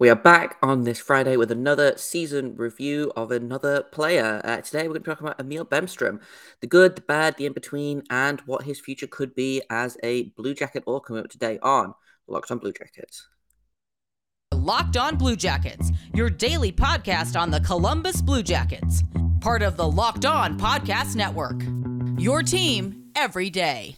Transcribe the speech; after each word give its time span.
We 0.00 0.08
are 0.10 0.14
back 0.14 0.58
on 0.62 0.84
this 0.84 1.00
Friday 1.00 1.36
with 1.36 1.50
another 1.50 1.96
season 1.96 2.54
review 2.54 3.10
of 3.16 3.32
another 3.32 3.82
player. 3.82 4.40
Uh, 4.44 4.60
today 4.60 4.86
we're 4.86 4.94
going 4.94 5.02
to 5.02 5.10
talk 5.10 5.20
about 5.20 5.40
Emil 5.40 5.64
Bemstrom, 5.64 6.20
the 6.60 6.68
good, 6.68 6.94
the 6.94 7.02
bad, 7.02 7.36
the 7.36 7.46
in 7.46 7.52
between, 7.52 8.04
and 8.08 8.40
what 8.42 8.62
his 8.62 8.78
future 8.78 9.08
could 9.08 9.34
be 9.34 9.60
as 9.70 9.96
a 10.04 10.26
Blue 10.36 10.54
Jacket. 10.54 10.84
All 10.86 11.00
coming 11.00 11.24
up 11.24 11.30
today 11.30 11.58
on 11.64 11.94
Locked 12.28 12.52
On 12.52 12.58
Blue 12.58 12.72
Jackets. 12.72 13.26
Locked 14.54 14.96
On 14.96 15.16
Blue 15.16 15.34
Jackets, 15.34 15.90
your 16.14 16.30
daily 16.30 16.70
podcast 16.70 17.36
on 17.38 17.50
the 17.50 17.60
Columbus 17.60 18.22
Blue 18.22 18.44
Jackets, 18.44 19.02
part 19.40 19.62
of 19.62 19.76
the 19.76 19.90
Locked 19.90 20.24
On 20.24 20.56
Podcast 20.56 21.16
Network. 21.16 21.60
Your 22.20 22.44
team 22.44 23.10
every 23.16 23.50
day. 23.50 23.96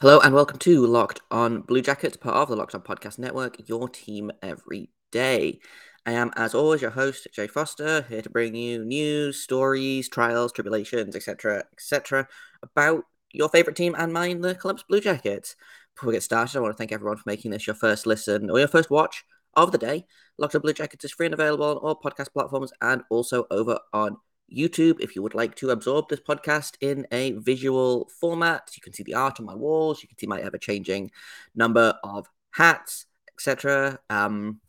Hello 0.00 0.20
and 0.20 0.32
welcome 0.32 0.60
to 0.60 0.86
Locked 0.86 1.22
On 1.28 1.60
Blue 1.62 1.82
Jackets, 1.82 2.16
part 2.16 2.36
of 2.36 2.48
the 2.48 2.54
Locked 2.54 2.72
On 2.76 2.80
Podcast 2.80 3.18
Network, 3.18 3.68
your 3.68 3.88
team 3.88 4.30
every 4.40 4.90
day. 5.10 5.58
I 6.06 6.12
am, 6.12 6.30
as 6.36 6.54
always, 6.54 6.82
your 6.82 6.92
host, 6.92 7.26
Jay 7.34 7.48
Foster, 7.48 8.02
here 8.08 8.22
to 8.22 8.30
bring 8.30 8.54
you 8.54 8.84
news, 8.84 9.42
stories, 9.42 10.08
trials, 10.08 10.52
tribulations, 10.52 11.16
etc., 11.16 11.64
etc., 11.72 12.28
about 12.62 13.06
your 13.32 13.48
favorite 13.48 13.74
team 13.74 13.96
and 13.98 14.12
mine, 14.12 14.40
the 14.40 14.54
Columbus 14.54 14.84
Blue 14.88 15.00
Jackets. 15.00 15.56
Before 15.96 16.06
we 16.06 16.14
get 16.14 16.22
started, 16.22 16.56
I 16.56 16.60
want 16.60 16.74
to 16.74 16.78
thank 16.78 16.92
everyone 16.92 17.16
for 17.16 17.24
making 17.26 17.50
this 17.50 17.66
your 17.66 17.74
first 17.74 18.06
listen 18.06 18.50
or 18.50 18.60
your 18.60 18.68
first 18.68 18.90
watch 18.90 19.24
of 19.54 19.72
the 19.72 19.78
day. 19.78 20.06
Locked 20.38 20.54
On 20.54 20.60
Blue 20.60 20.74
Jackets 20.74 21.06
is 21.06 21.10
free 21.10 21.26
and 21.26 21.34
available 21.34 21.64
on 21.64 21.76
all 21.76 22.00
podcast 22.00 22.32
platforms 22.32 22.70
and 22.80 23.02
also 23.10 23.48
over 23.50 23.80
on 23.92 24.18
YouTube, 24.54 25.00
if 25.00 25.14
you 25.14 25.22
would 25.22 25.34
like 25.34 25.54
to 25.56 25.70
absorb 25.70 26.08
this 26.08 26.20
podcast 26.20 26.76
in 26.80 27.06
a 27.12 27.32
visual 27.32 28.10
format, 28.20 28.70
you 28.74 28.80
can 28.80 28.92
see 28.92 29.02
the 29.02 29.14
art 29.14 29.40
on 29.40 29.46
my 29.46 29.54
walls. 29.54 30.02
You 30.02 30.08
can 30.08 30.18
see 30.18 30.26
my 30.26 30.40
ever 30.40 30.58
changing 30.58 31.10
number 31.54 31.94
of 32.02 32.28
hats, 32.52 33.06
etc. 33.34 33.98
Um, 34.10 34.60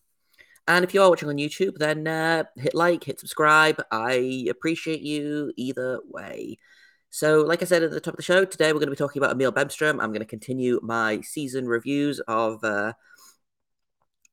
and 0.67 0.86
if 0.86 0.94
you 0.94 1.02
are 1.02 1.09
watching 1.09 1.30
on 1.30 1.38
YouTube, 1.38 1.78
then 1.78 2.08
uh, 2.08 2.44
hit 2.56 2.76
like, 2.76 3.04
hit 3.04 3.20
subscribe. 3.20 3.81
I 3.92 4.45
appreciate 4.50 5.02
you 5.02 5.52
either 5.56 6.00
way. 6.08 6.58
So, 7.09 7.42
like 7.42 7.64
I 7.64 7.66
said 7.66 7.82
at 7.82 7.89
the 7.89 8.00
top 8.00 8.14
of 8.14 8.17
the 8.17 8.23
show, 8.23 8.45
today 8.45 8.67
we're 8.67 8.80
going 8.80 8.88
to 8.88 8.92
be 8.92 8.95
talking 8.95 9.20
about 9.20 9.32
Emil 9.32 9.52
Bemstrom. 9.52 10.00
I'm 10.00 10.11
going 10.11 10.20
to 10.20 10.26
continue 10.26 10.80
my 10.84 11.22
season 11.22 11.67
reviews 11.67 12.20
of 12.28 12.64
uh, 12.64 12.94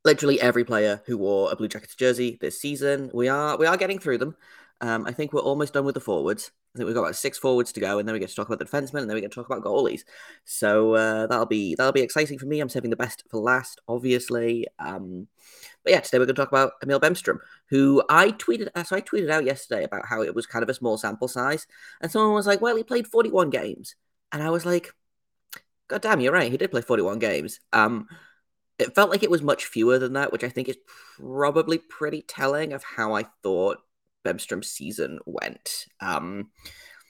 literally 0.05 0.39
every 0.41 0.65
player 0.65 1.03
who 1.07 1.17
wore 1.17 1.51
a 1.51 1.57
Blue 1.57 1.69
Jackets 1.69 1.95
jersey 1.95 2.37
this 2.39 2.61
season. 2.61 3.11
We 3.15 3.29
are 3.29 3.57
we 3.57 3.65
are 3.65 3.79
getting 3.79 3.99
through 3.99 4.19
them. 4.19 4.37
Um, 4.81 5.07
I 5.07 5.13
think 5.13 5.33
we're 5.33 5.41
almost 5.41 5.73
done 5.73 5.85
with 5.85 5.95
the 5.95 6.01
forwards. 6.01 6.51
I 6.75 6.79
think 6.79 6.87
we've 6.87 6.95
got 6.95 7.03
about 7.03 7.17
six 7.17 7.39
forwards 7.39 7.73
to 7.73 7.81
go, 7.81 7.99
and 7.99 8.07
then 8.07 8.13
we 8.13 8.19
get 8.19 8.29
to 8.29 8.35
talk 8.35 8.49
about 8.49 8.59
the 8.59 8.67
defensemen, 8.67 9.01
and 9.01 9.09
then 9.09 9.15
we 9.15 9.23
get 9.23 9.31
to 9.33 9.35
talk 9.37 9.47
about 9.47 9.65
goalies. 9.65 10.03
So 10.45 10.95
uh, 10.95 11.27
that'll 11.27 11.47
be 11.47 11.75
that'll 11.75 11.93
be 11.93 12.03
exciting 12.03 12.39
for 12.39 12.45
me. 12.45 12.61
I'm 12.61 12.69
saving 12.69 12.91
the 12.91 12.97
best 12.97 13.25
for 13.31 13.41
last, 13.41 13.81
obviously. 13.89 14.67
Um, 14.79 15.29
but 15.83 15.93
yeah, 15.93 16.01
today 16.01 16.19
we're 16.19 16.27
going 16.27 16.35
to 16.35 16.43
talk 16.43 16.53
about 16.53 16.73
Emil 16.83 17.01
Bemstrom, 17.01 17.39
who 17.71 18.03
I 18.11 18.33
tweeted. 18.33 18.69
Uh, 18.75 18.85
so 18.85 18.97
I 18.97 19.01
tweeted 19.01 19.31
out 19.31 19.47
yesterday 19.47 19.85
about 19.85 20.05
how 20.07 20.21
it 20.23 20.35
was 20.35 20.47
kind 20.47 20.63
of 20.63 20.69
a 20.69 20.75
small 20.75 20.99
sample 20.99 21.29
size, 21.29 21.67
and 22.03 22.11
someone 22.11 22.35
was 22.35 22.47
like, 22.47 22.61
"Well, 22.61 22.77
he 22.77 22.83
played 22.83 23.07
41 23.07 23.49
games," 23.49 23.97
and 24.31 24.43
I 24.43 24.51
was 24.51 24.67
like, 24.67 24.93
"God 25.89 26.03
damn, 26.03 26.21
you're 26.21 26.33
right. 26.33 26.51
He 26.51 26.59
did 26.59 26.71
play 26.71 26.83
41 26.83 27.19
games." 27.19 27.61
Um, 27.73 28.09
it 28.79 28.95
felt 28.95 29.11
like 29.11 29.23
it 29.23 29.31
was 29.31 29.41
much 29.41 29.65
fewer 29.65 29.99
than 29.99 30.13
that, 30.15 30.33
which 30.33 30.45
I 30.45 30.51
think 30.51 30.69
is 30.69 30.77
probably 31.19 31.79
pretty 31.79 32.21
telling 32.21 32.75
of 32.75 32.85
how 32.85 33.15
I 33.15 33.25
thought 33.43 33.79
Bemstrom's 34.27 34.71
season 34.71 35.19
went. 35.25 35.87
Um, 36.01 36.51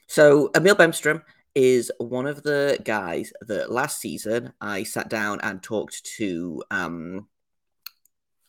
so 0.06 0.50
Emil 0.55 0.77
Bemstrom 0.77 1.23
is 1.55 1.91
one 1.98 2.27
of 2.27 2.42
the 2.42 2.78
guys 2.84 3.33
that 3.40 3.73
last 3.73 4.01
season 4.01 4.52
I 4.61 4.83
sat 4.83 5.08
down 5.08 5.40
and 5.42 5.63
talked 5.63 6.05
to, 6.18 6.63
um, 6.70 7.29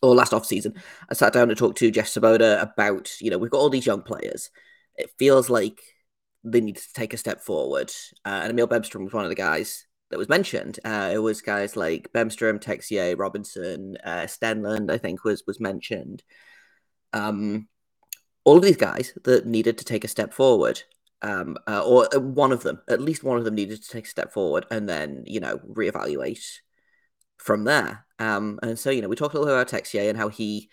or 0.02 0.14
last 0.14 0.34
off 0.34 0.46
season, 0.46 0.76
I 1.10 1.14
sat 1.14 1.34
down 1.34 1.50
and 1.50 1.58
talked 1.58 1.78
to 1.80 1.90
Jeff 1.90 2.08
Svoboda 2.08 2.62
about, 2.62 3.10
you 3.22 3.32
know, 3.32 3.38
we've 3.38 3.50
got 3.50 3.60
all 3.60 3.70
these 3.70 3.86
young 3.86 4.02
players. 4.02 4.50
It 4.96 5.10
feels 5.18 5.50
like 5.50 5.80
they 6.44 6.62
need 6.62 6.78
to 6.78 6.94
take 6.94 7.14
a 7.14 7.18
step 7.18 7.42
forward. 7.42 7.92
Uh, 8.26 8.42
and 8.44 8.52
Emil 8.52 8.68
Bemstrom 8.68 9.06
was 9.06 9.14
one 9.14 9.24
of 9.24 9.30
the 9.30 9.36
guys 9.36 9.86
that 10.10 10.18
was 10.18 10.30
mentioned. 10.30 10.80
Uh, 10.84 11.12
it 11.14 11.20
was 11.20 11.42
guys 11.42 11.76
like 11.76 12.10
Bemstrom, 12.14 12.60
Texier, 12.60 13.18
Robinson, 13.18 13.98
uh, 14.04 14.26
Stenlund, 14.28 14.92
I 14.92 14.98
think 14.98 15.24
was 15.24 15.44
was 15.48 15.60
mentioned. 15.60 16.24
Um, 17.14 17.68
all 18.48 18.56
of 18.56 18.64
these 18.64 18.78
guys 18.78 19.12
that 19.26 19.46
needed 19.46 19.78
to 19.78 19.84
take 19.84 20.06
a 20.06 20.08
step 20.08 20.34
forward, 20.34 20.82
um, 21.22 21.58
uh, 21.68 21.84
or 21.86 22.08
uh, 22.16 22.20
one 22.22 22.54
of 22.54 22.64
them, 22.64 22.80
at 22.88 23.02
least 23.02 23.22
one 23.22 23.38
of 23.38 23.44
them 23.44 23.56
needed 23.56 23.84
to 23.84 23.90
take 23.90 24.06
a 24.06 24.10
step 24.10 24.32
forward 24.32 24.66
and 24.72 24.88
then, 24.88 25.26
you 25.28 25.42
know, 25.42 25.58
reevaluate 25.58 26.60
from 27.38 27.66
there. 27.66 28.06
Um, 28.20 28.58
and 28.64 28.80
so, 28.80 28.90
you 28.90 29.02
know, 29.02 29.10
we 29.10 29.18
talked 29.18 29.36
a 29.36 29.40
little 29.40 29.54
about 29.54 29.68
Texier 29.68 30.08
and 30.08 30.18
how 30.18 30.30
he 30.30 30.70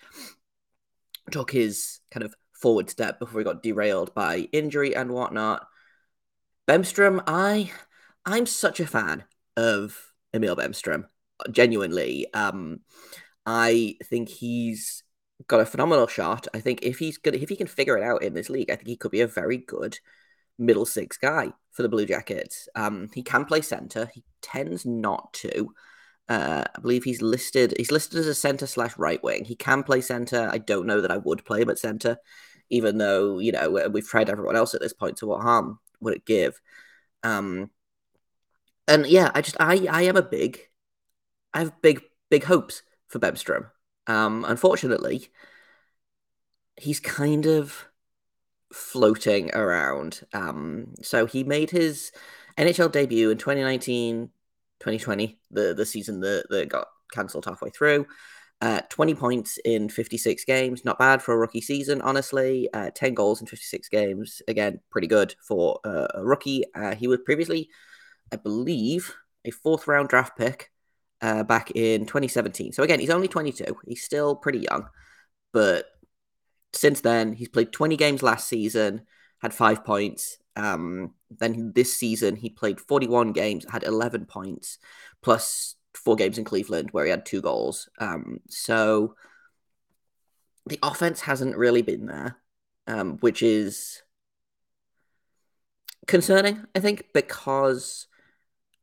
took 1.33 1.51
his 1.51 1.99
kind 2.12 2.23
of 2.23 2.37
forward 2.53 2.91
step 2.91 3.19
before 3.19 3.41
he 3.41 3.45
got 3.45 3.65
derailed 3.65 4.15
by 4.15 4.49
injury 4.53 4.95
and 4.95 5.11
whatnot. 5.11 5.67
Bemstrom, 6.69 7.25
I, 7.27 7.73
I'm 8.25 8.47
such 8.47 8.79
a 8.79 8.87
fan 8.87 9.25
of 9.56 9.99
Emil 10.33 10.55
Bemstrom. 10.55 11.06
Genuinely, 11.51 12.33
um, 12.35 12.83
I 13.45 13.97
think 14.05 14.29
he's 14.29 15.03
got 15.47 15.60
a 15.60 15.66
phenomenal 15.66 16.06
shot. 16.06 16.49
I 16.55 16.60
think 16.60 16.81
if 16.82 16.99
he's 16.99 17.19
good, 17.19 17.34
if 17.34 17.49
he 17.49 17.56
can 17.56 17.66
figure 17.66 17.97
it 17.97 18.05
out 18.05 18.22
in 18.22 18.34
this 18.34 18.50
league, 18.50 18.71
I 18.71 18.77
think 18.77 18.88
he 18.88 18.97
could 18.97 19.10
be 19.10 19.21
a 19.21 19.27
very 19.27 19.59
good 19.59 19.99
middle 20.59 20.87
six 20.87 21.16
guy 21.16 21.53
for 21.72 21.82
the 21.82 21.88
Blue 21.88 22.06
Jackets. 22.06 22.69
Um, 22.75 23.10
he 23.12 23.22
can 23.22 23.44
play 23.44 23.60
center. 23.60 24.10
He 24.12 24.25
tends 24.41 24.87
not 24.87 25.32
to. 25.34 25.75
Uh, 26.28 26.65
I 26.75 26.81
believe 26.81 27.05
he's 27.05 27.21
listed. 27.21 27.75
He's 27.77 27.91
listed 27.91 28.19
as 28.19 28.27
a 28.27 28.34
center 28.34 28.66
slash 28.66 28.97
right 28.97 29.22
wing. 29.22 29.44
He 29.44 29.56
can 29.56 29.82
play 29.82 30.00
center. 30.00 30.49
I 30.50 30.59
don't 30.59 30.87
know 30.87 31.00
that 31.00 31.10
I 31.10 31.19
would 31.19 31.44
play 31.44 31.62
him 31.62 31.71
at 31.71 31.78
center, 31.78 32.16
even 32.71 32.99
though 32.99 33.38
you 33.38 33.53
know 33.53 33.91
we've 33.93 34.09
tried 34.09 34.31
everyone 34.31 34.56
else 34.56 34.75
at 34.75 34.81
this 34.81 34.94
point. 34.94 35.19
So 35.19 35.26
what 35.26 35.43
harm 35.43 35.78
would 36.00 36.15
it 36.15 36.25
give? 36.25 36.61
Um, 37.22 37.71
and 38.88 39.06
yeah, 39.06 39.31
I 39.34 39.43
just 39.43 39.56
I 39.61 39.87
I 39.91 40.03
am 40.03 40.16
a 40.16 40.22
big, 40.22 40.61
I 41.53 41.61
have 41.61 41.82
big 41.82 42.03
big 42.31 42.44
hopes 42.44 42.82
for 43.09 43.19
Bemstrom. 43.19 43.66
Um, 44.07 44.45
unfortunately, 44.47 45.29
he's 46.77 47.01
kind 47.01 47.47
of 47.47 47.87
floating 48.73 49.55
around. 49.55 50.23
Um, 50.33 50.95
so 51.03 51.27
he 51.27 51.45
made 51.45 51.71
his 51.71 52.13
NHL 52.59 52.93
debut 52.93 53.31
in 53.31 53.39
2019 53.39 54.31
2020, 54.81 55.39
the, 55.51 55.73
the 55.75 55.87
season 55.87 56.21
that, 56.21 56.45
that 56.51 56.69
got 56.69 56.89
cancelled 57.13 57.47
halfway 57.47 57.71
through. 57.71 58.07
Uh, 58.61 58.81
20 58.91 59.15
points 59.15 59.59
in 59.65 59.89
56 59.89 60.45
games, 60.45 60.85
not 60.85 60.99
bad 60.99 61.23
for 61.23 61.33
a 61.33 61.37
rookie 61.39 61.61
season, 61.61 62.01
honestly. 62.03 62.69
Uh, 62.73 62.91
10 62.95 63.15
goals 63.15 63.41
in 63.41 63.47
56 63.47 63.89
games, 63.89 64.43
again, 64.47 64.81
pretty 64.91 65.07
good 65.07 65.35
for 65.47 65.81
uh, 65.85 66.07
a 66.15 66.25
rookie. 66.25 66.65
Uh, 66.75 66.95
he 66.95 67.07
was 67.07 67.19
previously, 67.25 67.69
I 68.33 68.37
believe, 68.37 69.15
a 69.45 69.51
fourth 69.51 69.87
round 69.87 70.09
draft 70.09 70.37
pick 70.37 70.71
uh, 71.25 71.43
back 71.43 71.71
in 71.71 72.05
2017. 72.05 72.73
So 72.73 72.83
again, 72.83 73.01
he's 73.01 73.09
only 73.09 73.29
22. 73.29 73.65
He's 73.87 74.05
still 74.05 74.37
pretty 74.37 74.59
young, 74.59 74.89
but 75.55 75.87
since 76.75 77.01
then 77.01 77.33
he's 77.33 77.49
played 77.49 77.73
20 77.73 77.97
games 77.97 78.23
last 78.23 78.47
season, 78.47 79.07
had 79.41 79.55
five 79.55 79.85
points. 79.85 80.37
Um, 80.55 81.15
then 81.31 81.73
this 81.75 81.97
season 81.97 82.37
he 82.37 82.51
played 82.51 82.79
41 82.79 83.33
games, 83.33 83.65
had 83.67 83.85
11 83.85 84.27
points, 84.27 84.79
plus 85.23 85.77
four 85.95 86.15
games 86.15 86.37
in 86.37 86.45
Cleveland 86.45 86.91
where 86.93 87.07
he 87.07 87.11
had 87.11 87.25
two 87.25 87.41
goals. 87.41 87.89
Um, 87.99 88.41
so 88.51 89.15
the 90.67 90.79
offense 90.83 91.23
hasn't 91.23 91.56
really 91.56 91.81
been 91.81 92.05
there, 92.05 92.37
um, 92.87 93.17
which 93.21 93.43
is 93.43 94.03
concerning, 96.06 96.67
I 96.75 96.81
think, 96.81 97.06
because 97.15 98.09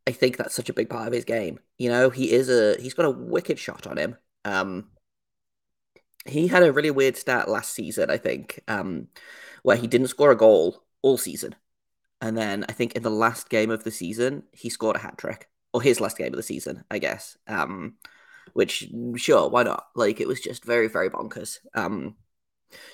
I 0.08 0.12
think 0.12 0.38
that's 0.38 0.56
such 0.56 0.70
a 0.70 0.74
big 0.74 0.90
part 0.90 1.08
of 1.08 1.14
his 1.14 1.26
game. 1.26 1.60
You 1.78 1.90
know, 1.90 2.10
he 2.10 2.32
is 2.32 2.50
a 2.50 2.80
he's 2.82 2.94
got 2.94 3.06
a 3.06 3.12
wicked 3.12 3.60
shot 3.60 3.88
on 3.88 3.98
him. 3.98 4.18
Um, 4.46 4.90
he 6.26 6.48
had 6.48 6.64
a 6.64 6.74
really 6.74 6.92
weird 6.92 7.18
stat 7.18 7.50
last 7.50 7.74
season, 7.74 8.10
I 8.10 8.18
think, 8.18 8.62
um, 8.68 9.08
where 9.64 9.78
he 9.78 9.88
didn't 9.88 10.08
score 10.08 10.32
a 10.32 10.38
goal 10.38 10.84
all 11.02 11.18
season, 11.18 11.56
and 12.20 12.38
then 12.38 12.66
I 12.70 12.74
think 12.74 12.94
in 12.94 13.04
the 13.04 13.10
last 13.10 13.50
game 13.50 13.70
of 13.72 13.84
the 13.84 13.92
season 13.92 14.44
he 14.52 14.70
scored 14.70 14.96
a 14.96 15.00
hat 15.00 15.18
trick, 15.18 15.50
or 15.74 15.82
his 15.82 16.00
last 16.02 16.18
game 16.18 16.34
of 16.34 16.38
the 16.38 16.44
season, 16.44 16.84
I 16.90 17.00
guess. 17.00 17.38
Um, 17.48 17.96
which 18.54 18.90
sure, 19.16 19.50
why 19.50 19.64
not? 19.64 19.88
Like 19.96 20.20
it 20.20 20.28
was 20.28 20.42
just 20.42 20.66
very 20.66 20.88
very 20.88 21.10
bonkers. 21.10 21.60
Um, 21.76 22.16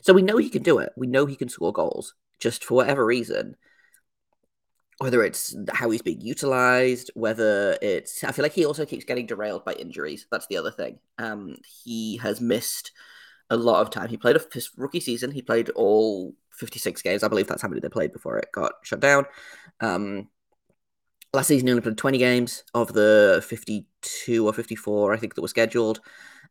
so 0.01 0.13
we 0.13 0.21
know 0.21 0.37
he 0.37 0.49
can 0.49 0.63
do 0.63 0.79
it. 0.79 0.91
We 0.97 1.07
know 1.07 1.25
he 1.25 1.35
can 1.35 1.49
score 1.49 1.73
goals. 1.73 2.15
Just 2.39 2.63
for 2.63 2.75
whatever 2.75 3.05
reason, 3.05 3.55
whether 4.99 5.23
it's 5.23 5.55
how 5.71 5.89
he's 5.89 6.01
being 6.01 6.21
utilized, 6.21 7.11
whether 7.13 7.77
it's 7.81 8.23
I 8.23 8.31
feel 8.31 8.43
like 8.43 8.53
he 8.53 8.65
also 8.65 8.85
keeps 8.85 9.05
getting 9.05 9.27
derailed 9.27 9.63
by 9.63 9.73
injuries. 9.73 10.27
That's 10.31 10.47
the 10.47 10.57
other 10.57 10.71
thing. 10.71 10.99
Um, 11.19 11.57
he 11.83 12.17
has 12.17 12.41
missed 12.41 12.91
a 13.49 13.57
lot 13.57 13.81
of 13.81 13.89
time. 13.91 14.09
He 14.09 14.17
played 14.17 14.37
his 14.51 14.71
rookie 14.75 14.99
season. 14.99 15.31
He 15.31 15.41
played 15.41 15.69
all 15.69 16.33
56 16.51 17.01
games. 17.01 17.23
I 17.23 17.27
believe 17.27 17.47
that's 17.47 17.61
how 17.61 17.67
many 17.67 17.79
they 17.79 17.89
played 17.89 18.11
before 18.11 18.37
it 18.37 18.49
got 18.51 18.73
shut 18.83 18.99
down. 18.99 19.25
Um, 19.79 20.29
last 21.33 21.47
season, 21.47 21.67
he 21.67 21.71
only 21.71 21.81
played 21.81 21.97
20 21.97 22.17
games 22.17 22.63
of 22.73 22.93
the 22.93 23.43
52 23.47 24.47
or 24.47 24.53
54, 24.53 25.13
I 25.13 25.17
think, 25.17 25.35
that 25.35 25.41
were 25.41 25.47
scheduled. 25.47 26.01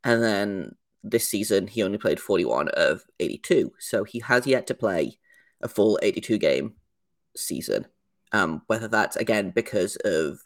And 0.04 0.22
then 0.22 0.76
this 1.02 1.28
season, 1.28 1.66
he 1.66 1.82
only 1.82 1.98
played 1.98 2.20
41 2.20 2.68
of 2.68 3.02
82. 3.18 3.72
So 3.78 4.04
he 4.04 4.20
has 4.20 4.46
yet 4.46 4.66
to 4.68 4.74
play 4.74 5.18
a 5.60 5.68
full 5.68 5.98
82 6.02 6.38
game 6.38 6.74
season. 7.36 7.86
Um, 8.32 8.62
whether 8.66 8.88
that's, 8.88 9.16
again, 9.16 9.52
because 9.54 9.96
of 9.96 10.40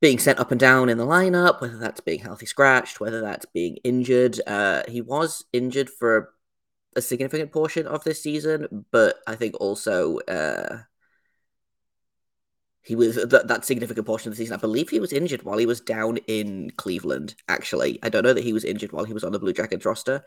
being 0.00 0.18
sent 0.18 0.38
up 0.38 0.50
and 0.50 0.60
down 0.60 0.88
in 0.88 0.98
the 0.98 1.06
lineup, 1.06 1.60
whether 1.60 1.78
that's 1.78 2.00
being 2.00 2.20
healthy 2.20 2.46
scratched, 2.46 3.00
whether 3.00 3.20
that's 3.20 3.46
being 3.46 3.78
injured. 3.82 4.40
Uh, 4.46 4.82
he 4.88 5.00
was 5.00 5.44
injured 5.52 5.90
for 5.90 6.34
a 6.94 7.02
significant 7.02 7.52
portion 7.52 7.86
of 7.86 8.04
this 8.04 8.22
season, 8.22 8.84
but 8.90 9.16
I 9.26 9.34
think 9.34 9.56
also 9.60 10.18
uh, 10.20 10.82
he 12.82 12.94
was 12.94 13.16
th- 13.16 13.28
that 13.44 13.64
significant 13.64 14.06
portion 14.06 14.30
of 14.30 14.36
the 14.36 14.42
season. 14.42 14.54
I 14.54 14.60
believe 14.60 14.88
he 14.88 15.00
was 15.00 15.12
injured 15.12 15.42
while 15.42 15.58
he 15.58 15.66
was 15.66 15.80
down 15.80 16.18
in 16.28 16.70
Cleveland. 16.76 17.34
Actually, 17.48 17.98
I 18.02 18.08
don't 18.08 18.22
know 18.22 18.32
that 18.32 18.44
he 18.44 18.52
was 18.52 18.64
injured 18.64 18.92
while 18.92 19.04
he 19.04 19.12
was 19.12 19.24
on 19.24 19.32
the 19.32 19.38
Blue 19.40 19.52
Jackets 19.52 19.84
roster, 19.84 20.24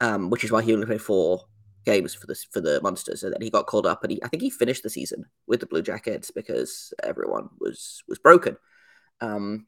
um, 0.00 0.30
which 0.30 0.44
is 0.44 0.50
why 0.50 0.62
he 0.62 0.72
only 0.72 0.86
played 0.86 1.00
four 1.00 1.44
games 1.84 2.14
for 2.14 2.26
the 2.26 2.34
for 2.50 2.60
the 2.60 2.80
Monsters, 2.82 3.22
and 3.22 3.32
then 3.32 3.42
he 3.42 3.50
got 3.50 3.66
called 3.66 3.86
up, 3.86 4.02
and 4.02 4.12
he 4.12 4.22
I 4.22 4.28
think 4.28 4.42
he 4.42 4.50
finished 4.50 4.82
the 4.82 4.90
season 4.90 5.26
with 5.46 5.60
the 5.60 5.66
Blue 5.66 5.82
Jackets 5.82 6.30
because 6.30 6.92
everyone 7.02 7.48
was 7.58 8.02
was 8.08 8.18
broken. 8.18 8.56
Um, 9.20 9.66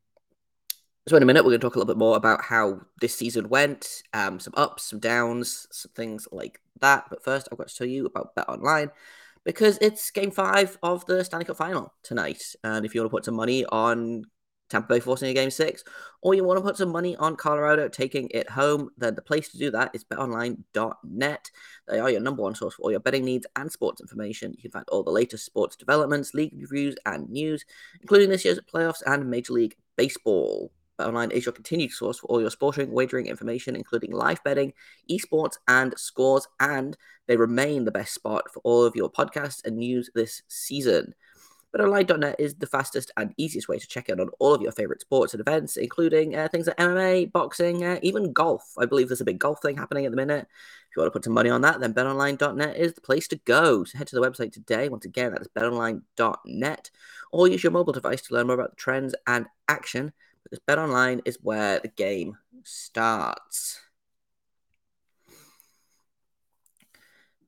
so 1.06 1.16
in 1.16 1.22
a 1.22 1.26
minute, 1.26 1.44
we're 1.44 1.50
going 1.50 1.61
to 1.61 1.66
talk 1.66 1.76
a 1.76 1.78
little 1.78 1.93
bit 1.93 1.99
more 1.99 2.16
about 2.16 2.43
how 2.43 2.81
this 3.00 3.14
season 3.14 3.50
went, 3.50 4.02
um, 4.14 4.40
some 4.40 4.55
ups, 4.56 4.84
some 4.84 5.00
downs, 5.00 5.66
some 5.70 5.93
things 5.94 6.26
like 6.32 6.61
that. 6.81 7.05
But 7.11 7.22
first, 7.22 7.46
I've 7.52 7.58
got 7.58 7.69
to 7.69 7.76
tell 7.76 7.87
you 7.87 8.06
about 8.06 8.34
Bet 8.34 8.49
Online 8.49 8.90
because 9.44 9.76
it's 9.82 10.11
Game 10.11 10.31
Five 10.31 10.78
of 10.82 11.05
the 11.06 11.22
Stanley 11.25 11.44
Cup 11.44 11.56
Final 11.56 11.93
tonight, 12.02 12.43
and 12.62 12.87
if 12.87 12.94
you 12.94 13.00
want 13.00 13.11
to 13.11 13.16
put 13.16 13.25
some 13.25 13.37
money 13.37 13.64
on 13.66 14.25
Tampa 14.70 14.88
Bay 14.88 15.00
forcing 15.00 15.28
a 15.28 15.34
game 15.34 15.50
six, 15.50 15.84
or 16.22 16.34
you 16.34 16.44
want 16.44 16.58
to 16.58 16.62
put 16.62 16.76
some 16.76 16.88
money 16.88 17.16
on 17.16 17.37
Colorado 17.37 17.88
taking 17.88 18.28
it 18.31 18.49
home, 18.49 18.90
then 18.96 19.14
the 19.14 19.22
place 19.22 19.50
to 19.50 19.58
do 19.58 19.70
that 19.70 19.90
is 19.94 20.05
betonline.net. 20.05 21.50
They 21.87 21.99
are 22.00 22.11
your 22.11 22.20
number 22.20 22.43
one 22.43 22.55
source 22.55 22.75
for 22.75 22.82
all 22.82 22.90
your 22.90 23.00
betting 23.00 23.25
needs 23.25 23.46
and 23.56 23.70
sports 23.70 24.00
information. 24.00 24.52
You 24.52 24.62
can 24.62 24.70
find 24.70 24.88
all 24.88 25.02
the 25.02 25.11
latest 25.11 25.44
sports 25.44 25.76
developments, 25.76 26.34
league 26.34 26.55
reviews, 26.56 26.96
and 27.05 27.28
news, 27.28 27.64
including 28.00 28.31
this 28.31 28.44
year's 28.44 28.58
playoffs 28.61 29.02
and 29.06 29.31
Major 29.31 29.52
League 29.52 29.76
Baseball. 29.96 30.72
BetOnline 30.99 31.32
is 31.32 31.44
your 31.44 31.52
continued 31.52 31.90
source 31.90 32.20
for 32.20 32.26
all 32.28 32.40
your 32.40 32.50
sporting 32.50 32.93
wagering 32.93 33.26
information, 33.26 33.75
including 33.75 34.12
live 34.12 34.43
betting, 34.44 34.72
esports, 35.11 35.56
and 35.66 35.93
scores, 35.99 36.46
and 36.61 36.96
they 37.26 37.37
remain 37.37 37.84
the 37.84 37.90
best 37.90 38.14
spot 38.14 38.44
for 38.52 38.61
all 38.61 38.84
of 38.84 38.94
your 38.94 39.11
podcasts 39.11 39.64
and 39.64 39.76
news 39.76 40.08
this 40.14 40.43
season. 40.49 41.14
BetOnline.net 41.75 42.37
is 42.38 42.55
the 42.55 42.67
fastest 42.67 43.11
and 43.17 43.35
easiest 43.37 43.69
way 43.69 43.79
to 43.79 43.87
check 43.87 44.09
in 44.09 44.21
on 44.21 44.31
all 44.38 44.55
of 44.55 44.62
your 44.62 44.71
favorite 44.71 45.00
sports 45.00 45.35
and 45.35 45.41
events, 45.41 45.76
including 45.76 46.37
uh, 46.37 46.47
things 46.49 46.69
like 46.69 46.76
MMA, 46.76 47.32
boxing, 47.32 47.82
uh, 47.82 47.99
even 48.00 48.32
golf. 48.32 48.73
I 48.79 48.87
believe 48.87 49.09
there's 49.09 49.21
a 49.21 49.25
big 49.25 49.41
golf 49.41 49.61
thing 49.61 49.76
happening 49.76 50.05
at 50.05 50.12
the 50.12 50.17
minute. 50.17 50.47
If 50.88 50.97
you 50.97 51.03
want 51.03 51.12
to 51.12 51.19
put 51.19 51.25
some 51.25 51.32
money 51.32 51.50
on 51.50 51.62
that, 51.62 51.81
then 51.81 51.93
betonline.net 51.93 52.76
is 52.76 52.94
the 52.94 53.00
place 53.00 53.26
to 53.29 53.37
go. 53.44 53.82
So 53.82 53.99
head 53.99 54.06
to 54.06 54.15
the 54.15 54.23
website 54.23 54.53
today. 54.53 54.88
Once 54.88 55.05
again, 55.05 55.32
that 55.32 55.41
is 55.41 55.49
betonline.net, 55.49 56.91
or 57.32 57.49
use 57.49 57.65
your 57.65 57.73
mobile 57.73 57.93
device 57.93 58.23
to 58.23 58.35
learn 58.35 58.47
more 58.47 58.55
about 58.55 58.71
the 58.71 58.76
trends 58.76 59.17
and 59.26 59.47
action, 59.69 60.12
because 60.44 60.61
betonline 60.61 61.23
is 61.25 61.38
where 61.43 61.81
the 61.81 61.88
game 61.88 62.37
starts. 62.62 63.81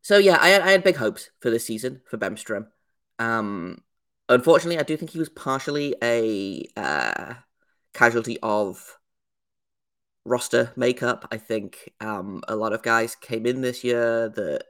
So 0.02 0.18
yeah, 0.18 0.38
I 0.40 0.48
had, 0.48 0.62
I 0.62 0.70
had 0.72 0.82
big 0.82 0.96
hopes 0.96 1.30
for 1.38 1.50
this 1.50 1.64
season 1.64 2.00
for 2.08 2.18
Bemstrom. 2.18 2.66
Um, 3.18 3.82
unfortunately, 4.28 4.78
I 4.78 4.84
do 4.84 4.96
think 4.96 5.10
he 5.10 5.18
was 5.18 5.28
partially 5.28 5.94
a 6.02 6.64
uh, 6.76 7.34
casualty 7.94 8.38
of 8.42 8.96
roster 10.24 10.72
makeup. 10.76 11.28
I 11.30 11.38
think 11.38 11.92
um, 12.00 12.42
a 12.48 12.56
lot 12.56 12.72
of 12.72 12.82
guys 12.82 13.14
came 13.14 13.46
in 13.46 13.60
this 13.60 13.84
year 13.84 14.28
that 14.30 14.64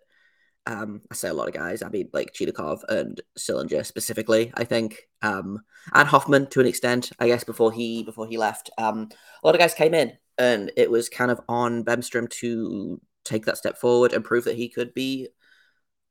um, 0.67 1.01
I 1.11 1.15
say 1.15 1.29
a 1.29 1.35
lot 1.35 1.49
of 1.49 1.55
guys. 1.55 1.83
I 1.83 1.89
mean, 1.89 2.11
like 2.13 2.33
Chinakhov 2.33 2.81
and 2.89 3.21
Sillinger 3.39 3.87
specifically. 3.87 4.53
I 4.55 4.65
think, 4.65 5.03
um, 5.23 5.61
and 5.95 6.09
Hoffman 6.09 6.49
to 6.49 6.61
an 6.61 6.67
extent. 6.67 7.11
I 7.19 7.29
guess 7.29 7.45
before 7.45 7.73
he 7.73 8.03
before 8.03 8.27
he 8.27 8.37
left, 8.37 8.71
um, 8.79 9.09
a 9.43 9.47
lot 9.47 9.55
of 9.55 9.61
guys 9.61 9.75
came 9.75 9.95
in, 9.95 10.13
and 10.39 10.73
it 10.77 10.91
was 10.91 11.09
kind 11.09 11.31
of 11.31 11.41
on 11.49 11.85
Bemstrom 11.85 12.29
to 12.41 13.01
take 13.25 13.47
that 13.47 13.59
step 13.59 13.77
forward 13.77 14.13
and 14.13 14.25
prove 14.25 14.45
that 14.45 14.57
he 14.57 14.69
could 14.69 14.95
be 14.95 15.29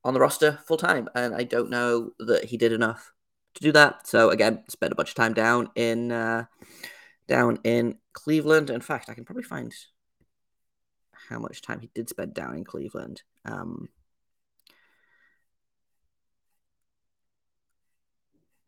on 0.03 0.13
the 0.13 0.19
roster 0.19 0.59
full 0.67 0.77
time. 0.77 1.09
And 1.15 1.35
I 1.35 1.43
don't 1.43 1.69
know 1.69 2.11
that 2.19 2.45
he 2.45 2.57
did 2.57 2.71
enough 2.71 3.11
to 3.55 3.61
do 3.63 3.71
that. 3.71 4.07
So 4.07 4.29
again, 4.29 4.63
spent 4.69 4.91
a 4.91 4.95
bunch 4.95 5.09
of 5.09 5.15
time 5.15 5.33
down 5.33 5.69
in 5.75 6.11
uh, 6.11 6.45
down 7.27 7.59
in 7.63 7.97
Cleveland. 8.13 8.69
In 8.69 8.81
fact, 8.81 9.09
I 9.09 9.13
can 9.13 9.25
probably 9.25 9.43
find 9.43 9.73
how 11.29 11.39
much 11.39 11.61
time 11.61 11.79
he 11.79 11.89
did 11.93 12.09
spend 12.09 12.33
down 12.33 12.55
in 12.55 12.63
Cleveland. 12.63 13.23
Um, 13.45 13.89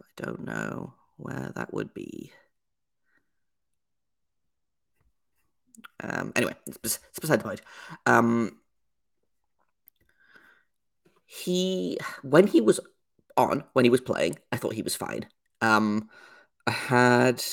I 0.02 0.06
don't 0.16 0.46
know 0.46 0.94
where 1.18 1.52
that 1.56 1.74
would 1.74 1.94
be. 1.94 2.32
Um, 6.00 6.32
anyway, 6.36 6.56
it's, 6.66 7.00
beside 7.20 7.40
the 7.40 7.44
point. 7.44 7.62
Um, 8.06 8.58
he 11.26 11.98
when 12.24 12.48
he 12.48 12.62
was 12.62 12.80
on 13.38 13.64
when 13.74 13.86
he 13.86 13.92
was 13.92 14.02
playing, 14.02 14.38
I 14.52 14.58
thought 14.58 14.74
he 14.74 14.82
was 14.82 14.96
fine. 14.96 15.28
Um, 15.62 16.10
I 16.66 16.72
had 16.72 17.44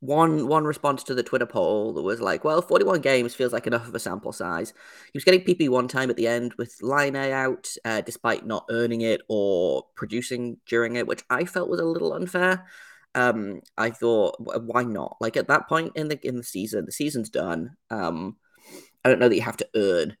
one 0.00 0.46
one 0.46 0.64
response 0.64 1.02
to 1.04 1.14
the 1.14 1.22
Twitter 1.22 1.46
poll 1.46 1.94
that 1.94 2.02
was 2.02 2.20
like, 2.20 2.44
"Well, 2.44 2.62
41 2.62 3.00
games 3.00 3.34
feels 3.34 3.52
like 3.52 3.66
enough 3.66 3.88
of 3.88 3.94
a 3.94 3.98
sample 3.98 4.32
size." 4.32 4.72
He 5.12 5.16
was 5.16 5.24
getting 5.24 5.40
PP 5.42 5.68
one 5.68 5.88
time 5.88 6.10
at 6.10 6.16
the 6.16 6.28
end 6.28 6.54
with 6.58 6.76
Laine 6.82 7.16
out, 7.16 7.68
uh, 7.84 8.02
despite 8.02 8.46
not 8.46 8.66
earning 8.70 9.00
it 9.00 9.22
or 9.28 9.84
producing 9.96 10.58
during 10.66 10.96
it, 10.96 11.06
which 11.06 11.24
I 11.30 11.44
felt 11.44 11.70
was 11.70 11.80
a 11.80 11.84
little 11.84 12.12
unfair. 12.12 12.66
Um, 13.14 13.62
I 13.78 13.90
thought, 13.90 14.36
why 14.38 14.84
not? 14.84 15.16
Like 15.20 15.36
at 15.36 15.48
that 15.48 15.68
point 15.68 15.92
in 15.96 16.08
the 16.08 16.18
in 16.26 16.36
the 16.36 16.44
season, 16.44 16.84
the 16.86 16.92
season's 16.92 17.30
done. 17.30 17.76
Um, 17.90 18.36
I 19.04 19.08
don't 19.08 19.18
know 19.20 19.28
that 19.28 19.36
you 19.36 19.42
have 19.42 19.56
to 19.58 19.68
earn 19.74 20.16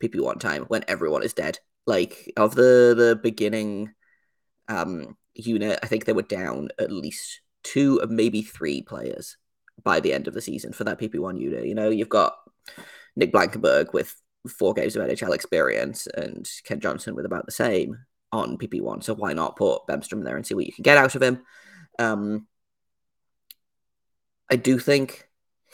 PP 0.00 0.20
one 0.20 0.38
time 0.38 0.64
when 0.64 0.84
everyone 0.88 1.22
is 1.22 1.34
dead. 1.34 1.58
Like 1.86 2.32
of 2.36 2.54
the 2.54 2.94
the 2.96 3.20
beginning 3.22 3.94
um, 4.68 5.16
unit, 5.34 5.78
I 5.82 5.86
think 5.86 6.04
they 6.04 6.12
were 6.12 6.22
down 6.22 6.68
at 6.78 6.92
least 6.92 7.40
two, 7.62 8.00
maybe 8.08 8.42
three 8.42 8.82
players 8.82 9.36
by 9.82 10.00
the 10.00 10.12
end 10.12 10.28
of 10.28 10.34
the 10.34 10.40
season 10.40 10.72
for 10.72 10.84
that 10.84 10.98
PP1 10.98 11.40
unit. 11.40 11.66
You 11.66 11.74
know, 11.74 11.90
you've 11.90 12.08
got 12.08 12.34
Nick 13.16 13.32
Blankenburg 13.32 13.92
with 13.92 14.14
four 14.48 14.74
games 14.74 14.96
of 14.96 15.06
NHL 15.06 15.34
experience 15.34 16.06
and 16.06 16.48
Kent 16.64 16.82
Johnson 16.82 17.14
with 17.14 17.26
about 17.26 17.46
the 17.46 17.52
same 17.52 17.98
on 18.32 18.58
PP1. 18.58 19.02
So 19.04 19.14
why 19.14 19.32
not 19.32 19.56
put 19.56 19.86
Bemstrom 19.86 20.24
there 20.24 20.36
and 20.36 20.46
see 20.46 20.54
what 20.54 20.66
you 20.66 20.72
can 20.72 20.82
get 20.82 20.98
out 20.98 21.14
of 21.14 21.22
him? 21.22 21.42
Um, 21.98 22.46
I 24.50 24.56
do 24.56 24.78
think, 24.78 25.28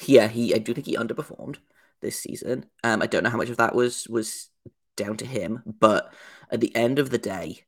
yeah, 0.07 0.29
he, 0.29 0.55
I 0.55 0.59
do 0.59 0.75
think 0.75 0.87
he 0.87 0.97
underperformed 0.97 1.57
this 2.01 2.19
season. 2.19 2.67
Um, 2.83 3.03
I 3.03 3.07
don't 3.07 3.23
know 3.23 3.31
how 3.31 3.39
much 3.39 3.51
of 3.51 3.57
that 3.59 3.75
was 3.75 4.09
was 4.09 4.49
down 4.97 5.17
to 5.19 5.27
him, 5.27 5.63
but 5.67 6.13
at 6.51 6.61
the 6.61 6.75
end 6.75 6.99
of 6.99 7.11
the 7.11 7.19
day, 7.19 7.65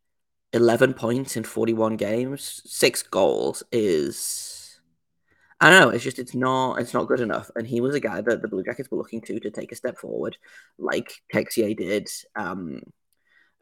11 0.52 0.94
points 0.94 1.36
in 1.36 1.44
41 1.44 1.96
games, 1.96 2.62
six 2.64 3.02
goals 3.02 3.62
is 3.72 4.80
I 5.60 5.70
don't 5.70 5.80
know, 5.80 5.88
it's 5.88 6.04
just 6.04 6.18
it's 6.18 6.34
not 6.34 6.80
it's 6.80 6.94
not 6.94 7.08
good 7.08 7.20
enough. 7.20 7.50
And 7.56 7.66
he 7.66 7.80
was 7.80 7.94
a 7.94 8.00
guy 8.00 8.20
that 8.20 8.42
the 8.42 8.48
Blue 8.48 8.62
Jackets 8.62 8.90
were 8.90 8.98
looking 8.98 9.22
to 9.22 9.40
to 9.40 9.50
take 9.50 9.72
a 9.72 9.76
step 9.76 9.98
forward, 9.98 10.36
like 10.78 11.12
Texier 11.32 11.76
did. 11.76 12.08
Um 12.34 12.80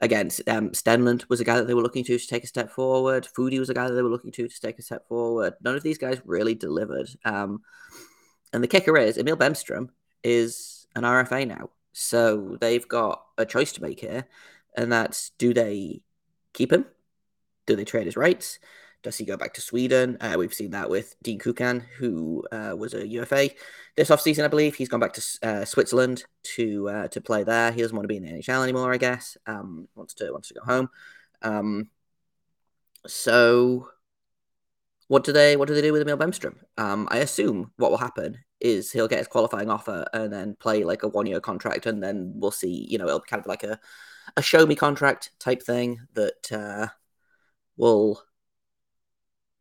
again, 0.00 0.29
um, 0.49 0.71
Stenlund 0.71 1.29
was 1.29 1.41
a 1.41 1.45
guy 1.45 1.57
that 1.57 1.67
they 1.67 1.75
were 1.75 1.83
looking 1.83 2.05
to 2.05 2.19
to 2.19 2.26
take 2.26 2.45
a 2.45 2.49
step 2.49 2.71
forward. 2.71 3.29
Foudy 3.37 3.59
was 3.59 3.71
a 3.71 3.75
guy 3.75 3.88
that 3.88 3.95
they 3.95 4.03
were 4.03 4.11
looking 4.11 4.33
to 4.33 4.49
to 4.49 4.61
take 4.61 4.79
a 4.79 4.83
step 4.83 5.07
forward. 5.09 5.55
None 5.62 5.76
of 5.76 5.83
these 5.83 5.99
guys 5.99 6.21
really 6.25 6.55
delivered. 6.55 7.09
Um, 7.25 7.62
and 8.53 8.62
the 8.62 8.69
kicker 8.69 8.97
is 8.97 9.17
Emil 9.17 9.37
Bemstrom 9.37 9.88
is 10.23 10.87
an 10.95 11.03
RFA 11.03 11.47
now, 11.47 11.71
so 11.93 12.57
they've 12.61 12.87
got 12.87 13.25
a 13.38 13.47
choice 13.47 13.73
to 13.73 13.83
make 13.83 14.00
here, 14.00 14.26
and 14.76 14.93
that's 14.93 15.31
do 15.38 15.55
they 15.55 16.03
keep 16.54 16.73
him? 16.73 16.87
Do 17.66 17.76
they 17.76 17.84
trade 17.84 18.06
his 18.06 18.16
rights? 18.16 18.58
Does 19.04 19.18
he 19.18 19.26
go 19.26 19.37
back 19.37 19.52
to 19.54 19.61
Sweden? 19.61 20.16
Uh, 20.18 20.37
we've 20.38 20.54
seen 20.54 20.70
that 20.70 20.88
with 20.88 21.14
Dean 21.23 21.38
Kukan, 21.38 21.82
who 21.99 22.42
uh, 22.50 22.75
was 22.76 22.94
a 22.94 23.06
UFA 23.06 23.50
this 23.96 24.08
offseason, 24.08 24.44
I 24.44 24.49
believe. 24.49 24.75
He's 24.75 24.88
gone 24.88 25.00
back 25.00 25.12
to 25.12 25.23
uh, 25.42 25.64
Switzerland 25.66 26.25
to 26.54 26.88
uh, 26.88 27.08
to 27.08 27.20
play 27.20 27.44
there. 27.44 27.70
He 27.70 27.82
doesn't 27.82 27.94
want 27.94 28.04
to 28.04 28.08
be 28.08 28.16
in 28.16 28.23
the 28.23 28.32
NHL 28.32 28.62
anymore, 28.62 28.94
I 28.94 28.96
guess. 28.96 29.37
Um, 29.46 29.88
wants 29.94 30.14
to 30.14 30.32
wants 30.32 30.49
to 30.49 30.54
go 30.54 30.62
home. 30.64 30.88
Um, 31.42 31.88
so, 33.06 33.90
what 35.08 35.23
do 35.23 35.32
they 35.32 35.56
what 35.56 35.68
do 35.68 35.75
they 35.75 35.82
do 35.82 35.92
with 35.92 36.00
Emil 36.00 36.16
Bemstrom? 36.16 36.56
Um, 36.78 37.06
I 37.11 37.18
assume 37.18 37.73
what 37.76 37.90
will 37.90 37.99
happen 37.99 38.38
is 38.58 38.90
he'll 38.90 39.08
get 39.08 39.18
his 39.18 39.28
qualifying 39.28 39.68
offer 39.68 40.06
and 40.14 40.32
then 40.32 40.56
play 40.58 40.82
like 40.82 41.02
a 41.02 41.08
one 41.08 41.26
year 41.26 41.40
contract, 41.40 41.84
and 41.84 42.02
then 42.02 42.32
we'll 42.37 42.50
see. 42.50 42.87
You 42.88 42.96
know, 42.96 43.06
it'll 43.06 43.20
be 43.20 43.28
kind 43.28 43.40
of 43.40 43.46
like 43.46 43.64
a 43.64 43.78
a 44.37 44.43
show 44.43 44.66
me 44.66 44.75
contract 44.75 45.31
type 45.38 45.62
thing 45.62 46.00
that 46.14 46.52
uh, 46.52 46.88
will 47.76 48.23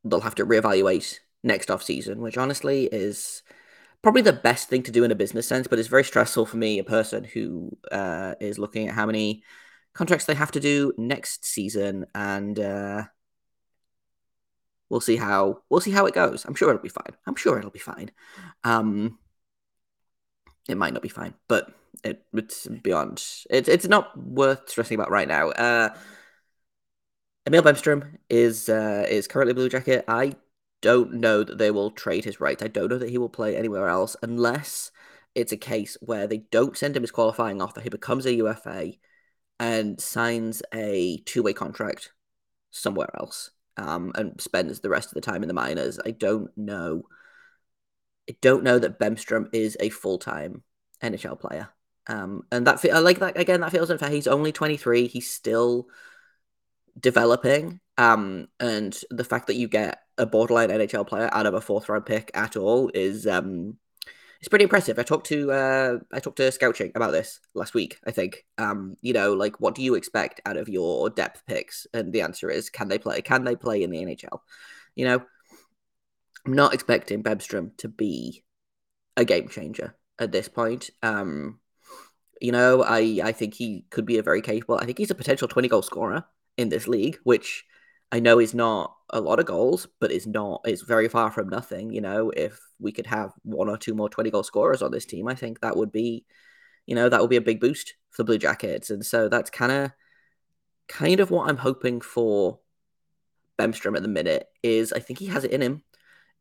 they'll 0.04 0.22
have 0.22 0.36
to 0.36 0.46
reevaluate 0.46 1.20
next 1.44 1.72
off 1.72 1.84
season, 1.84 2.22
which 2.22 2.38
honestly 2.38 2.86
is 2.86 3.44
probably 4.02 4.22
the 4.22 4.34
best 4.34 4.70
thing 4.70 4.84
to 4.84 4.92
do 4.92 5.04
in 5.04 5.12
a 5.12 5.16
business 5.16 5.48
sense, 5.48 5.68
but 5.68 5.80
it's 5.80 5.88
very 5.88 6.04
stressful 6.04 6.46
for 6.46 6.58
me, 6.58 6.80
a 6.80 6.84
person 6.84 7.24
who 7.24 7.76
uh, 7.92 8.36
is 8.40 8.60
looking 8.60 8.88
at 8.88 8.96
how 8.96 9.06
many 9.06 9.44
contracts 9.94 10.26
they 10.26 10.34
have 10.36 10.52
to 10.52 10.60
do 10.60 10.94
next 10.98 11.46
season, 11.46 12.06
and 12.14 12.60
uh, 12.60 13.04
we'll 14.90 15.00
see 15.00 15.16
how 15.16 15.62
we'll 15.70 15.82
see 15.82 15.92
how 15.92 16.06
it 16.06 16.14
goes. 16.14 16.46
I'm 16.46 16.56
sure 16.56 16.70
it'll 16.70 16.82
be 16.82 16.90
fine. 16.90 17.16
I'm 17.26 17.36
sure 17.36 17.58
it'll 17.58 17.72
be 17.72 17.80
fine. 17.80 18.12
Um, 18.64 19.18
it 20.68 20.78
might 20.78 20.94
not 20.94 21.02
be 21.02 21.10
fine, 21.10 21.34
but 21.48 21.72
it, 22.04 22.24
it's 22.34 22.68
beyond. 22.68 23.24
It's 23.50 23.70
it's 23.70 23.88
not 23.88 24.18
worth 24.18 24.70
stressing 24.70 24.96
about 24.96 25.12
right 25.12 25.28
now. 25.28 25.50
Uh, 25.50 25.90
Emil 27.46 27.62
Bemstrom 27.62 28.18
is 28.30 28.70
uh, 28.70 29.06
is 29.10 29.28
currently 29.28 29.54
Blue 29.54 29.70
Jacket. 29.70 30.06
I 30.08 30.36
don't 30.82 31.14
know 31.14 31.44
that 31.44 31.58
they 31.58 31.72
will 31.72 31.92
trade 31.92 32.26
his 32.26 32.40
rights. 32.40 32.64
I 32.64 32.68
don't 32.68 32.90
know 32.90 32.98
that 32.98 33.10
he 33.10 33.18
will 33.18 33.30
play 33.30 33.56
anywhere 33.56 33.88
else 33.88 34.16
unless 34.22 34.92
it's 35.36 35.52
a 35.52 35.58
case 35.58 35.98
where 36.02 36.28
they 36.28 36.40
don't 36.52 36.78
send 36.78 36.96
him 36.96 37.04
his 37.04 37.12
qualifying 37.12 37.62
offer. 37.62 37.82
He 37.82 37.90
becomes 37.90 38.26
a 38.26 38.34
UFA 38.36 38.94
and 39.60 40.00
signs 40.00 40.62
a 40.74 41.18
two 41.26 41.44
way 41.44 41.54
contract 41.54 42.12
somewhere 42.72 43.10
else 43.18 43.52
um, 43.78 44.12
and 44.16 44.40
spends 44.40 44.80
the 44.80 44.90
rest 44.90 45.10
of 45.10 45.16
the 45.16 45.22
time 45.22 45.42
in 45.42 45.48
the 45.48 45.54
minors. 45.54 46.00
I 46.06 46.12
don't 46.12 46.56
know. 46.58 47.04
I 48.30 48.36
don't 48.42 48.64
know 48.64 48.80
that 48.80 49.00
Bemstrom 49.00 49.50
is 49.54 49.78
a 49.80 49.90
full 49.90 50.18
time 50.18 50.64
NHL 51.02 51.40
player. 51.40 51.70
Um, 52.08 52.44
and 52.52 52.68
that 52.68 52.84
I 52.92 53.00
like 53.00 53.20
that 53.20 53.38
again. 53.38 53.62
That 53.62 53.72
feels 53.72 53.90
unfair. 53.90 54.10
He's 54.10 54.28
only 54.28 54.52
twenty 54.52 54.78
three. 54.78 55.08
He's 55.08 55.30
still 55.30 55.88
developing. 57.00 57.80
Um, 57.98 58.48
and 58.60 58.98
the 59.10 59.24
fact 59.24 59.48
that 59.48 59.56
you 59.56 59.68
get 59.68 60.00
a 60.18 60.26
borderline 60.26 60.70
NHL 60.70 61.08
player 61.08 61.30
out 61.32 61.46
of 61.46 61.54
a 61.54 61.62
fourth 61.62 61.90
round 61.90 62.06
pick 62.06 62.32
at 62.34 62.56
all 62.56 62.92
is 62.94 63.26
um 63.26 63.78
it's 64.40 64.50
pretty 64.50 64.64
impressive. 64.64 65.00
I 65.00 65.04
talked 65.04 65.28
to 65.28 65.52
uh 65.52 66.00
I 66.12 66.20
talked 66.20 66.38
to 66.38 66.52
Scouching 66.52 66.92
about 66.96 67.12
this 67.12 67.40
last 67.54 67.74
week, 67.74 68.00
I 68.06 68.12
think. 68.12 68.46
Um, 68.58 68.98
you 69.02 69.14
know, 69.14 69.34
like 69.34 69.60
what 69.60 69.76
do 69.76 69.82
you 69.82 69.96
expect 69.96 70.42
out 70.46 70.58
of 70.58 70.68
your 70.68 71.10
depth 71.10 71.46
picks? 71.46 71.88
And 71.94 72.12
the 72.12 72.22
answer 72.22 72.50
is 72.50 72.70
can 72.70 72.90
they 72.90 73.00
play? 73.00 73.22
Can 73.22 73.44
they 73.44 73.56
play 73.56 73.84
in 73.84 73.90
the 73.90 74.00
NHL? 74.00 74.40
You 74.96 75.06
know, 75.06 75.26
I'm 76.46 76.54
not 76.54 76.74
expecting 76.74 77.24
Bemstrom 77.24 77.76
to 77.78 77.88
be 77.88 78.44
a 79.16 79.26
game 79.26 79.48
changer 79.48 79.96
at 80.20 80.32
this 80.32 80.48
point. 80.50 80.90
Um, 81.02 81.60
you 82.42 82.52
know, 82.52 82.84
I 82.84 83.22
I 83.24 83.32
think 83.32 83.54
he 83.54 83.86
could 83.90 84.06
be 84.06 84.18
a 84.18 84.24
very 84.24 84.42
capable. 84.42 84.76
I 84.76 84.86
think 84.86 84.98
he's 84.98 85.12
a 85.12 85.16
potential 85.16 85.48
20 85.48 85.68
goal 85.68 85.82
scorer 85.82 86.26
in 86.58 86.70
this 86.70 86.88
league, 86.88 87.18
which 87.24 87.64
I 88.12 88.20
know 88.20 88.40
is 88.40 88.54
not 88.54 88.96
a 89.10 89.22
lot 89.22 89.40
of 89.40 89.46
goals, 89.46 89.88
but 90.00 90.12
is 90.12 90.28
not 90.28 90.62
is 90.68 90.82
very 90.82 91.08
far 91.08 91.32
from 91.32 91.50
nothing. 91.50 91.92
You 91.92 92.02
know, 92.02 92.30
if 92.30 92.60
we 92.80 92.92
could 92.92 93.08
have 93.08 93.32
one 93.44 93.70
or 93.70 93.78
two 93.78 93.96
more 93.96 94.10
twenty 94.10 94.30
goal 94.30 94.44
scorers 94.44 94.82
on 94.82 94.92
this 94.92 95.06
team, 95.06 95.28
I 95.28 95.36
think 95.36 95.62
that 95.62 95.78
would 95.78 95.92
be, 95.92 96.26
you 96.86 96.96
know, 96.96 97.10
that 97.10 97.22
would 97.22 97.30
be 97.30 97.38
a 97.38 97.42
big 97.42 97.60
boost 97.62 97.96
for 98.12 98.24
the 98.24 98.26
Blue 98.26 98.38
Jackets. 98.38 98.90
And 98.90 99.06
so 99.06 99.30
that's 99.30 99.50
kind 99.50 99.72
of 99.72 99.92
kind 100.88 101.20
of 101.22 101.32
what 101.32 101.50
I'm 101.50 101.58
hoping 101.58 102.02
for 102.02 102.60
Bemstrom 103.58 103.96
at 103.96 104.02
the 104.02 104.10
minute 104.10 104.48
is 104.62 104.92
I 104.94 105.00
think 105.00 105.20
he 105.20 105.28
has 105.28 105.44
it 105.44 105.52
in 105.52 105.62
him 105.62 105.84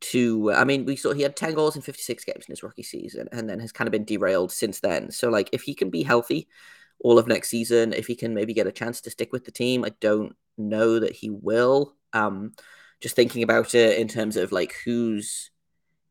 to 0.02 0.52
I 0.52 0.64
mean 0.64 0.84
we 0.84 0.96
saw 0.96 1.12
he 1.12 1.22
had 1.22 1.36
10 1.36 1.54
goals 1.54 1.76
in 1.76 1.82
56 1.82 2.24
games 2.24 2.44
in 2.46 2.52
his 2.52 2.62
rookie 2.62 2.82
season 2.82 3.28
and 3.32 3.48
then 3.48 3.60
has 3.60 3.72
kind 3.72 3.88
of 3.88 3.92
been 3.92 4.04
derailed 4.04 4.52
since 4.52 4.80
then. 4.80 5.10
So 5.10 5.30
like 5.30 5.48
if 5.52 5.62
he 5.62 5.74
can 5.74 5.90
be 5.90 6.02
healthy 6.02 6.48
all 7.00 7.18
of 7.18 7.26
next 7.26 7.48
season, 7.48 7.92
if 7.92 8.06
he 8.06 8.14
can 8.14 8.34
maybe 8.34 8.54
get 8.54 8.66
a 8.66 8.72
chance 8.72 9.00
to 9.02 9.10
stick 9.10 9.32
with 9.32 9.44
the 9.44 9.50
team, 9.50 9.84
I 9.84 9.90
don't 10.00 10.34
know 10.56 11.00
that 11.00 11.14
he 11.14 11.30
will. 11.30 11.96
Um, 12.12 12.52
just 13.00 13.16
thinking 13.16 13.42
about 13.42 13.74
it 13.74 13.98
in 13.98 14.06
terms 14.06 14.36
of 14.36 14.52
like 14.52 14.74
who's 14.84 15.50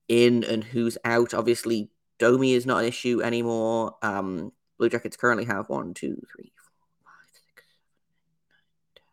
in 0.07 0.43
and 0.43 0.63
who's 0.63 0.98
out. 1.05 1.33
Obviously, 1.33 1.89
Domi 2.19 2.53
is 2.53 2.65
not 2.65 2.79
an 2.79 2.86
issue 2.86 3.21
anymore. 3.24 3.95
Um, 4.01 4.51
Blue 4.77 4.89
Jackets 4.89 5.15
currently 5.15 5.45
have 5.45 5.69
one, 5.69 5.93
two, 5.93 6.21
three, 6.36 6.51
four, 6.55 6.88
five, 7.05 7.29
six, 7.31 7.63
seven, 7.69 7.93
eight, 8.03 8.15
nine, 8.15 8.93
ten. 8.95 9.03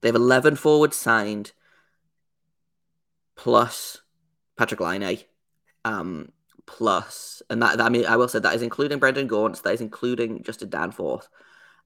They 0.00 0.08
have 0.08 0.16
eleven 0.16 0.56
forwards 0.56 0.96
signed, 0.96 1.52
plus 3.36 4.01
Patrik 4.62 4.80
Laine, 4.80 5.18
um, 5.84 6.30
plus, 6.66 7.42
and 7.50 7.62
that, 7.62 7.78
that 7.78 7.86
I 7.86 7.88
mean 7.88 8.06
I 8.06 8.16
will 8.16 8.28
say 8.28 8.38
that 8.38 8.54
is 8.54 8.62
including 8.62 8.98
Brendan 8.98 9.26
Gaunce, 9.26 9.60
that 9.60 9.74
is 9.74 9.80
including 9.80 10.42
Justin 10.42 10.70
Danforth. 10.70 11.28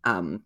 Um, 0.04 0.42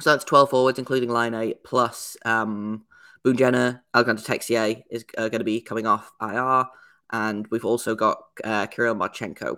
so 0.00 0.10
that's 0.10 0.24
12 0.24 0.50
forwards, 0.50 0.78
including 0.78 1.10
Laine, 1.10 1.54
plus 1.64 2.16
um, 2.24 2.84
Boone 3.22 3.36
Jenner, 3.36 3.84
Alexander 3.94 4.22
Texier 4.22 4.82
is 4.90 5.04
uh, 5.16 5.28
going 5.28 5.40
to 5.40 5.44
be 5.44 5.60
coming 5.60 5.86
off 5.86 6.12
IR. 6.20 6.66
And 7.10 7.46
we've 7.48 7.64
also 7.64 7.94
got 7.94 8.18
uh, 8.42 8.66
Kirill 8.66 8.94
Marchenko. 8.94 9.56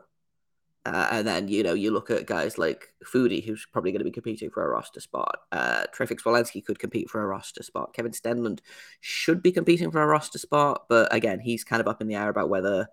Uh, 0.87 1.09
and 1.11 1.27
then, 1.27 1.49
you 1.49 1.65
know, 1.65 1.75
you 1.75 1.91
look 1.91 2.11
at 2.13 2.27
guys 2.27 2.59
like 2.59 2.95
Foudy, 3.05 3.45
who's 3.45 3.67
probably 3.73 3.91
going 3.91 3.99
to 3.99 4.05
be 4.05 4.11
competing 4.13 4.51
for 4.51 4.65
a 4.65 4.69
roster 4.69 5.01
spot. 5.01 5.39
Uh, 5.51 5.85
Trey 5.93 6.07
Fix-Wolansky 6.07 6.65
could 6.65 6.79
compete 6.79 7.11
for 7.11 7.21
a 7.21 7.27
roster 7.27 7.65
spot. 7.65 7.93
Kevin 7.93 8.13
Stenlund 8.13 8.61
should 9.01 9.43
be 9.43 9.51
competing 9.51 9.91
for 9.91 10.01
a 10.01 10.07
roster 10.07 10.39
spot. 10.39 10.85
But 10.89 11.13
again, 11.13 11.41
he's 11.41 11.65
kind 11.65 11.81
of 11.81 11.89
up 11.89 12.01
in 12.01 12.07
the 12.07 12.15
air 12.15 12.29
about 12.29 12.49
whether 12.49 12.87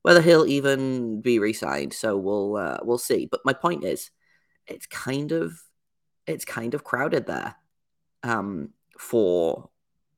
whether 0.00 0.22
he'll 0.22 0.46
even 0.46 1.20
be 1.20 1.38
re-signed. 1.38 1.92
So 1.92 2.16
we'll 2.16 2.56
uh, 2.56 2.78
we'll 2.82 2.96
see. 2.96 3.26
But 3.26 3.44
my 3.44 3.52
point 3.52 3.84
is, 3.84 4.10
it's 4.66 4.86
kind 4.86 5.30
of 5.32 5.60
it's 6.26 6.46
kind 6.46 6.72
of 6.72 6.84
crowded 6.84 7.26
there 7.26 7.56
um, 8.22 8.70
for 8.98 9.68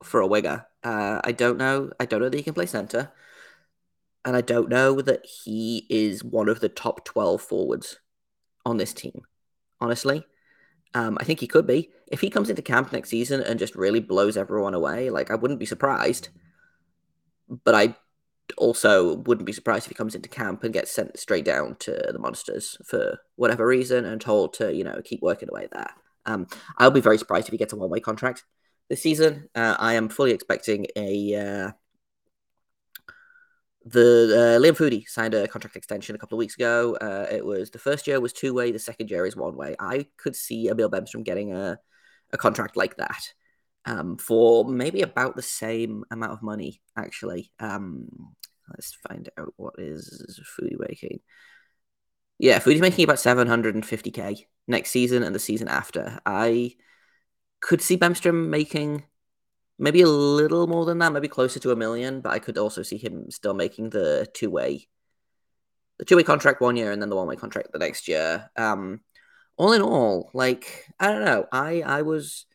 for 0.04 0.20
a 0.20 0.26
winger. 0.28 0.66
Uh, 0.84 1.20
I 1.24 1.32
don't 1.32 1.58
know. 1.58 1.90
I 1.98 2.06
don't 2.06 2.20
know 2.20 2.28
that 2.28 2.36
he 2.36 2.44
can 2.44 2.54
play 2.54 2.66
center, 2.66 3.10
and 4.24 4.36
I 4.36 4.40
don't 4.40 4.68
know 4.68 5.00
that 5.00 5.26
he 5.26 5.86
is 5.88 6.22
one 6.22 6.48
of 6.48 6.60
the 6.60 6.68
top 6.68 7.04
twelve 7.04 7.42
forwards 7.42 7.98
on 8.64 8.76
this 8.76 8.92
team. 8.92 9.22
Honestly, 9.80 10.24
um, 10.94 11.18
I 11.20 11.24
think 11.24 11.40
he 11.40 11.46
could 11.46 11.66
be 11.66 11.90
if 12.10 12.20
he 12.20 12.30
comes 12.30 12.50
into 12.50 12.62
camp 12.62 12.92
next 12.92 13.10
season 13.10 13.40
and 13.40 13.58
just 13.58 13.74
really 13.74 14.00
blows 14.00 14.36
everyone 14.36 14.74
away. 14.74 15.10
Like 15.10 15.30
I 15.30 15.34
wouldn't 15.34 15.60
be 15.60 15.66
surprised, 15.66 16.28
but 17.64 17.74
I 17.74 17.96
also 18.58 19.16
wouldn't 19.16 19.46
be 19.46 19.52
surprised 19.52 19.86
if 19.86 19.90
he 19.90 19.94
comes 19.94 20.14
into 20.14 20.28
camp 20.28 20.62
and 20.62 20.74
gets 20.74 20.90
sent 20.90 21.18
straight 21.18 21.44
down 21.44 21.76
to 21.80 22.10
the 22.12 22.18
monsters 22.18 22.76
for 22.84 23.18
whatever 23.36 23.66
reason 23.66 24.04
and 24.04 24.20
told 24.20 24.54
to 24.54 24.74
you 24.74 24.84
know 24.84 25.00
keep 25.04 25.22
working 25.22 25.48
away 25.50 25.68
there. 25.72 25.90
Um, 26.26 26.46
I'll 26.78 26.90
be 26.90 27.00
very 27.00 27.18
surprised 27.18 27.48
if 27.48 27.52
he 27.52 27.58
gets 27.58 27.72
a 27.72 27.76
one 27.76 27.90
way 27.90 28.00
contract 28.00 28.44
this 28.88 29.02
season. 29.02 29.48
Uh, 29.54 29.76
I 29.78 29.94
am 29.94 30.08
fully 30.08 30.32
expecting 30.32 30.86
a. 30.96 31.34
Uh, 31.34 31.72
the 33.84 34.56
uh, 34.58 34.60
Liam 34.60 34.76
Foudy 34.76 35.06
signed 35.08 35.34
a 35.34 35.48
contract 35.48 35.76
extension 35.76 36.14
a 36.14 36.18
couple 36.18 36.36
of 36.36 36.40
weeks 36.40 36.54
ago. 36.54 36.96
Uh, 37.00 37.26
it 37.30 37.44
was 37.44 37.70
the 37.70 37.78
first 37.78 38.06
year 38.06 38.20
was 38.20 38.32
two 38.32 38.54
way, 38.54 38.70
the 38.70 38.78
second 38.78 39.10
year 39.10 39.26
is 39.26 39.36
one 39.36 39.56
way. 39.56 39.74
I 39.78 40.06
could 40.16 40.36
see 40.36 40.68
Emil 40.68 40.90
Bemstrom 40.90 41.24
getting 41.24 41.52
a, 41.52 41.78
a 42.32 42.38
contract 42.38 42.76
like 42.76 42.96
that 42.96 43.22
um, 43.84 44.16
for 44.18 44.64
maybe 44.64 45.02
about 45.02 45.36
the 45.36 45.42
same 45.42 46.04
amount 46.10 46.32
of 46.32 46.42
money, 46.42 46.80
actually. 46.96 47.50
Um, 47.58 48.08
let's 48.70 48.96
find 49.08 49.28
out 49.36 49.52
what 49.56 49.74
is 49.78 50.40
Foudy 50.56 50.76
making. 50.78 51.20
Yeah, 52.38 52.58
Foudy's 52.58 52.80
making 52.80 53.04
about 53.04 53.16
750k 53.16 54.46
next 54.66 54.90
season 54.90 55.22
and 55.22 55.34
the 55.34 55.40
season 55.40 55.68
after. 55.68 56.20
I 56.24 56.74
could 57.60 57.80
see 57.80 57.96
Bemstrom 57.96 58.48
making 58.48 59.04
maybe 59.82 60.00
a 60.00 60.06
little 60.06 60.68
more 60.68 60.84
than 60.84 60.98
that, 60.98 61.12
maybe 61.12 61.26
closer 61.26 61.58
to 61.58 61.72
a 61.72 61.76
million, 61.76 62.20
but 62.20 62.30
I 62.30 62.38
could 62.38 62.56
also 62.56 62.82
see 62.82 62.96
him 62.96 63.30
still 63.30 63.52
making 63.52 63.90
the 63.90 64.28
two 64.32 64.48
way 64.48 64.86
the 65.98 66.04
two 66.04 66.16
way 66.16 66.22
contract 66.22 66.60
one 66.60 66.76
year 66.76 66.90
and 66.92 67.02
then 67.02 67.10
the 67.10 67.16
one 67.16 67.26
way 67.26 67.36
contract 67.36 67.72
the 67.72 67.78
next 67.78 68.08
year. 68.08 68.50
Um 68.56 69.00
all 69.56 69.72
in 69.72 69.82
all, 69.82 70.30
like 70.32 70.86
I 70.98 71.08
don't 71.08 71.24
know, 71.24 71.46
I 71.52 71.82
I 71.82 72.02
was 72.02 72.46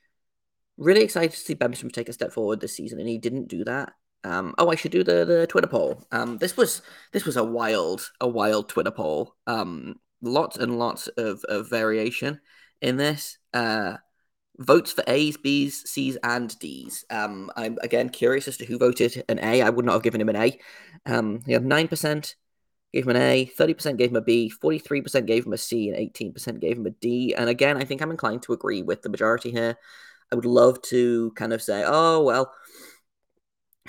really 0.77 1.01
excited 1.01 1.31
to 1.31 1.37
see 1.37 1.55
Bemstrom 1.55 1.91
take 1.91 2.09
a 2.09 2.13
step 2.13 2.31
forward 2.31 2.59
this 2.59 2.75
season, 2.75 2.99
and 2.99 3.09
he 3.09 3.17
didn't 3.17 3.49
do 3.49 3.63
that. 3.65 3.93
Um, 4.23 4.55
oh, 4.57 4.69
I 4.69 4.75
should 4.75 4.91
do 4.91 5.03
the, 5.03 5.25
the 5.25 5.47
Twitter 5.47 5.67
poll. 5.67 6.05
Um, 6.11 6.37
this 6.37 6.57
was 6.57 6.81
this 7.13 7.25
was 7.25 7.37
a 7.37 7.43
wild 7.43 8.09
a 8.21 8.27
wild 8.27 8.69
Twitter 8.69 8.91
poll. 8.91 9.35
Um, 9.45 9.95
lots 10.21 10.57
and 10.57 10.79
lots 10.79 11.07
of, 11.07 11.43
of 11.45 11.69
variation 11.69 12.39
in 12.81 12.97
this. 12.97 13.37
Uh, 13.53 13.97
votes 14.59 14.91
for 14.91 15.03
A's, 15.07 15.37
B's, 15.37 15.89
C's, 15.89 16.17
and 16.23 16.57
D's. 16.59 17.05
Um, 17.09 17.51
I'm 17.55 17.77
again 17.81 18.09
curious 18.09 18.47
as 18.47 18.57
to 18.57 18.65
who 18.65 18.77
voted 18.77 19.23
an 19.29 19.39
A. 19.41 19.61
I 19.61 19.69
would 19.69 19.85
not 19.85 19.93
have 19.93 20.03
given 20.03 20.21
him 20.21 20.29
an 20.29 20.35
A. 20.35 20.59
Um, 21.05 21.41
you 21.45 21.53
have 21.53 21.63
nine 21.63 21.87
percent 21.87 22.35
gave 22.93 23.03
him 23.03 23.15
an 23.15 23.21
A, 23.21 23.45
thirty 23.45 23.73
percent 23.73 23.97
gave 23.97 24.09
him 24.09 24.15
a 24.15 24.21
B, 24.21 24.49
forty 24.49 24.79
three 24.79 25.01
percent 25.01 25.25
gave 25.25 25.45
him 25.45 25.53
a 25.53 25.57
C, 25.57 25.89
and 25.89 25.97
eighteen 25.97 26.33
percent 26.33 26.59
gave 26.59 26.77
him 26.77 26.85
a 26.85 26.91
D. 26.91 27.35
And 27.35 27.49
again, 27.49 27.77
I 27.77 27.83
think 27.83 28.01
I'm 28.01 28.11
inclined 28.11 28.43
to 28.43 28.53
agree 28.53 28.81
with 28.81 29.01
the 29.01 29.09
majority 29.09 29.51
here. 29.51 29.77
I 30.31 30.35
would 30.35 30.45
love 30.45 30.81
to 30.83 31.31
kind 31.35 31.53
of 31.53 31.61
say, 31.61 31.83
oh 31.85 32.23
well 32.23 32.51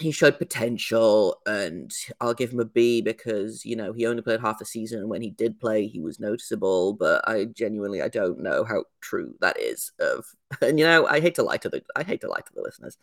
he 0.01 0.13
showed 0.13 0.39
potential, 0.39 1.41
and 1.47 1.93
I'll 2.21 2.35
give 2.35 2.53
him 2.53 2.61
a 2.61 2.65
B 2.65 3.01
because 3.01 3.65
you 3.65 3.77
know 3.77 3.93
he 3.93 4.07
only 4.07 4.23
played 4.23 4.41
half 4.41 4.61
a 4.61 4.65
season, 4.65 5.01
and 5.01 5.09
when 5.09 5.23
he 5.23 5.31
did 5.31 5.61
play, 5.61 5.87
he 5.87 6.01
was 6.01 6.21
noticeable. 6.21 6.95
But 6.95 7.27
I 7.29 7.45
genuinely 7.47 8.03
I 8.03 8.09
don't 8.09 8.41
know 8.41 8.65
how 8.65 8.85
true 9.01 9.35
that 9.41 9.59
is. 9.61 9.93
Of 10.01 10.25
and 10.63 10.79
you 10.79 10.85
know 10.87 11.07
I 11.07 11.21
hate 11.21 11.37
to 11.37 11.43
lie 11.43 11.59
to 11.59 11.69
the 11.69 11.83
I 11.97 12.03
hate 12.03 12.21
to 12.23 12.29
lie 12.29 12.41
to 12.41 12.53
the 12.55 12.63
listeners. 12.63 12.99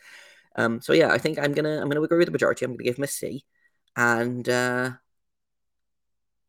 Um, 0.55 0.81
so 0.81 0.93
yeah, 0.93 1.11
I 1.11 1.17
think 1.17 1.39
I'm 1.39 1.53
gonna 1.53 1.81
I'm 1.81 1.89
gonna 1.89 2.01
agree 2.01 2.17
with 2.19 2.27
the 2.27 2.31
majority. 2.31 2.65
I'm 2.65 2.73
gonna 2.73 2.83
give 2.83 2.97
him 2.97 3.03
a 3.03 3.07
C, 3.07 3.45
and 3.95 4.47
uh, 4.49 4.91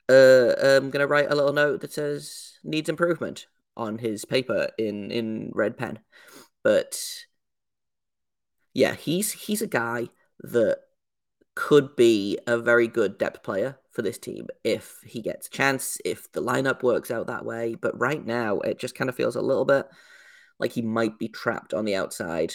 uh, 0.09 0.55
I'm 0.61 0.91
gonna 0.91 1.07
write 1.07 1.31
a 1.31 1.35
little 1.35 1.53
note 1.53 1.81
that 1.81 1.93
says 1.93 2.59
needs 2.65 2.89
improvement 2.89 3.47
on 3.77 3.99
his 3.99 4.25
paper 4.25 4.69
in 4.79 5.11
in 5.11 5.51
red 5.55 5.77
pen. 5.77 5.99
But 6.63 7.27
yeah, 8.75 8.95
he's 8.95 9.33
he's 9.33 9.63
a 9.63 9.67
guy 9.67 10.09
that 10.41 10.79
could 11.55 11.97
be 11.97 12.39
a 12.47 12.59
very 12.59 12.87
good 12.87 13.19
depth 13.19 13.43
player 13.43 13.79
for 13.91 14.03
this 14.03 14.19
team 14.19 14.47
if 14.63 14.99
he 15.05 15.23
gets 15.23 15.47
a 15.47 15.51
chance, 15.51 15.99
if 16.05 16.31
the 16.33 16.43
lineup 16.43 16.83
works 16.83 17.11
out 17.11 17.27
that 17.27 17.45
way. 17.45 17.75
But 17.75 17.99
right 17.99 18.25
now, 18.25 18.61
it 18.61 18.79
just 18.79 18.95
kind 18.95 19.09
of 19.09 19.17
feels 19.17 19.37
a 19.37 19.43
little 19.43 19.65
bit 19.65 19.87
like 20.59 20.73
he 20.73 20.83
might 20.83 21.19
be 21.19 21.29
trapped 21.29 21.75
on 21.75 21.87
the 21.87 21.97
outside, 21.97 22.55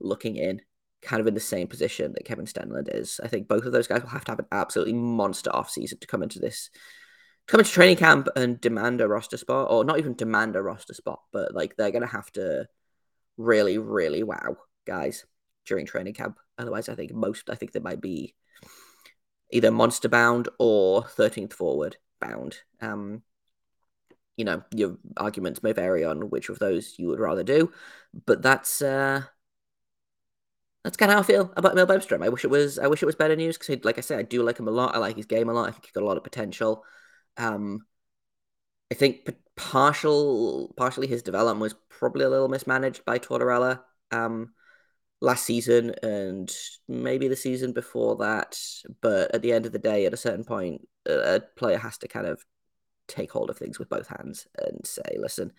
looking 0.00 0.36
in, 0.36 0.62
kind 1.02 1.20
of 1.20 1.26
in 1.26 1.34
the 1.34 1.40
same 1.40 1.68
position 1.68 2.12
that 2.14 2.24
Kevin 2.24 2.46
Stenlund 2.46 2.94
is. 2.94 3.20
I 3.22 3.28
think 3.28 3.46
both 3.46 3.64
of 3.64 3.72
those 3.72 3.86
guys 3.86 4.02
will 4.02 4.08
have 4.08 4.24
to 4.24 4.32
have 4.32 4.38
an 4.38 4.46
absolutely 4.50 4.94
monster 4.94 5.50
offseason 5.50 6.00
to 6.00 6.06
come 6.06 6.22
into 6.22 6.38
this, 6.38 6.70
come 7.46 7.60
into 7.60 7.72
training 7.72 7.96
camp 7.96 8.28
and 8.36 8.60
demand 8.60 9.02
a 9.02 9.08
roster 9.08 9.36
spot, 9.36 9.68
or 9.70 9.84
not 9.84 9.98
even 9.98 10.14
demand 10.14 10.56
a 10.56 10.62
roster 10.62 10.94
spot, 10.94 11.20
but 11.30 11.54
like 11.54 11.76
they're 11.76 11.90
going 11.90 12.02
to 12.02 12.08
have 12.08 12.30
to 12.32 12.66
really, 13.36 13.76
really 13.76 14.22
wow 14.22 14.56
guys 14.86 15.26
during 15.70 15.86
training 15.86 16.14
camp. 16.14 16.38
Otherwise, 16.58 16.88
I 16.88 16.96
think 16.96 17.14
most, 17.14 17.48
I 17.48 17.54
think 17.54 17.70
they 17.70 17.78
might 17.80 18.00
be 18.00 18.34
either 19.52 19.70
monster 19.70 20.08
bound 20.08 20.48
or 20.58 21.04
13th 21.04 21.52
forward 21.52 21.96
bound. 22.20 22.58
Um, 22.80 23.22
you 24.36 24.44
know, 24.44 24.64
your 24.74 24.98
arguments 25.16 25.62
may 25.62 25.72
vary 25.72 26.04
on 26.04 26.28
which 26.28 26.48
of 26.48 26.58
those 26.58 26.98
you 26.98 27.06
would 27.06 27.20
rather 27.20 27.44
do, 27.44 27.72
but 28.26 28.42
that's 28.42 28.82
uh, 28.82 29.22
that's 30.82 30.96
kind 30.96 31.12
of 31.12 31.14
how 31.14 31.20
I 31.20 31.24
feel 31.24 31.52
about 31.56 31.72
Emil 31.72 31.86
Bemstrom. 31.86 32.24
I 32.24 32.30
wish 32.30 32.44
it 32.44 32.50
was 32.50 32.78
I 32.78 32.88
wish 32.88 33.02
it 33.02 33.06
was 33.06 33.14
better 33.14 33.36
news 33.36 33.56
because, 33.56 33.84
like 33.84 33.98
I 33.98 34.00
said, 34.00 34.18
I 34.18 34.22
do 34.22 34.42
like 34.42 34.58
him 34.58 34.66
a 34.66 34.72
lot. 34.72 34.94
I 34.94 34.98
like 34.98 35.16
his 35.16 35.26
game 35.26 35.48
a 35.48 35.52
lot. 35.52 35.68
I 35.68 35.70
think 35.70 35.84
he's 35.84 35.92
got 35.92 36.02
a 36.02 36.06
lot 36.06 36.16
of 36.16 36.24
potential. 36.24 36.84
Um, 37.36 37.86
I 38.90 38.94
think 38.94 39.28
partial 39.56 40.72
partially 40.76 41.06
his 41.06 41.22
development 41.22 41.60
was 41.60 41.74
probably 41.90 42.24
a 42.24 42.30
little 42.30 42.48
mismanaged 42.48 43.04
by 43.04 43.18
Tortorella. 43.18 43.82
Um, 44.10 44.52
last 45.20 45.44
season 45.44 45.94
and 46.02 46.50
maybe 46.88 47.28
the 47.28 47.36
season 47.36 47.72
before 47.72 48.16
that. 48.16 48.58
But 49.00 49.34
at 49.34 49.42
the 49.42 49.52
end 49.52 49.66
of 49.66 49.72
the 49.72 49.78
day, 49.78 50.06
at 50.06 50.14
a 50.14 50.18
certain 50.18 50.44
point, 50.44 50.86
a 51.06 51.42
player 51.56 51.78
has 51.78 51.98
to 51.98 52.08
kind 52.08 52.26
of 52.26 52.44
take 53.08 53.30
hold 53.32 53.50
of 53.50 53.58
things 53.58 53.78
with 53.78 53.88
both 53.88 54.08
hands 54.08 54.46
and 54.58 54.86
say, 54.86 55.16
listen, 55.18 55.52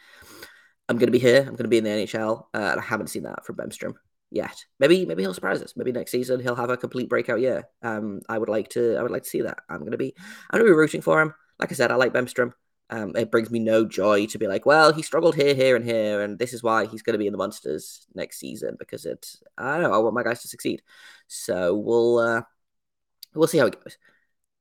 I'm 0.90 0.98
going 0.98 1.08
to 1.08 1.12
be 1.12 1.20
here. 1.20 1.40
I'm 1.40 1.56
going 1.56 1.58
to 1.58 1.68
be 1.68 1.78
in 1.78 1.84
the 1.84 1.90
NHL. 1.90 2.46
Uh, 2.54 2.58
and 2.58 2.80
I 2.80 2.84
haven't 2.84 3.08
seen 3.08 3.24
that 3.24 3.46
from 3.46 3.56
Bemstrom 3.56 3.94
yet. 4.32 4.66
Maybe 4.80 5.06
maybe 5.06 5.22
he'll 5.22 5.34
surprise 5.34 5.62
us. 5.62 5.74
Maybe 5.76 5.92
next 5.92 6.12
season 6.12 6.40
he'll 6.40 6.56
have 6.56 6.70
a 6.70 6.78
complete 6.78 7.10
breakout 7.10 7.42
year. 7.42 7.66
Um, 7.84 8.22
I 8.28 8.38
would 8.38 8.50
like 8.50 8.70
to 8.70 8.96
I 8.96 9.04
would 9.04 9.12
like 9.12 9.24
to 9.24 9.30
see 9.30 9.42
that. 9.42 9.60
I'm 9.70 9.80
going 9.80 9.92
to 9.92 9.98
be 9.98 10.14
I'm 10.50 10.60
going 10.60 10.68
to 10.68 10.74
be 10.74 10.78
rooting 10.78 11.02
for 11.02 11.22
him. 11.22 11.34
Like 11.60 11.72
I 11.72 11.76
said, 11.76 11.92
I 11.92 11.96
like 11.96 12.14
Bemstrom. 12.14 12.54
Um, 12.92 13.16
it 13.16 13.32
brings 13.32 13.50
me 13.50 13.60
no 13.60 13.86
joy 13.86 14.26
to 14.28 14.38
be 14.38 14.48
like, 14.48 14.66
well, 14.66 14.92
he 14.92 15.02
struggled 15.02 15.36
here, 15.36 15.54
here, 15.54 15.78
and 15.78 15.86
here, 15.86 16.22
and 16.22 16.38
this 16.38 16.54
is 16.54 16.62
why 16.62 16.86
he's 16.86 17.02
going 17.02 17.14
to 17.14 17.18
be 17.20 17.26
in 17.26 17.32
the 17.32 17.38
monsters 17.38 18.06
next 18.14 18.38
season 18.38 18.76
because 18.78 19.06
it. 19.06 19.26
I 19.58 19.74
don't 19.74 19.84
know. 19.84 19.94
I 19.94 19.98
want 20.00 20.14
my 20.14 20.24
guys 20.24 20.42
to 20.42 20.50
succeed, 20.50 20.82
so 21.28 21.74
we'll 21.74 22.20
uh, 22.20 22.42
we'll 23.34 23.48
see 23.48 23.60
how 23.60 23.68
it 23.68 23.82
goes. 23.82 23.98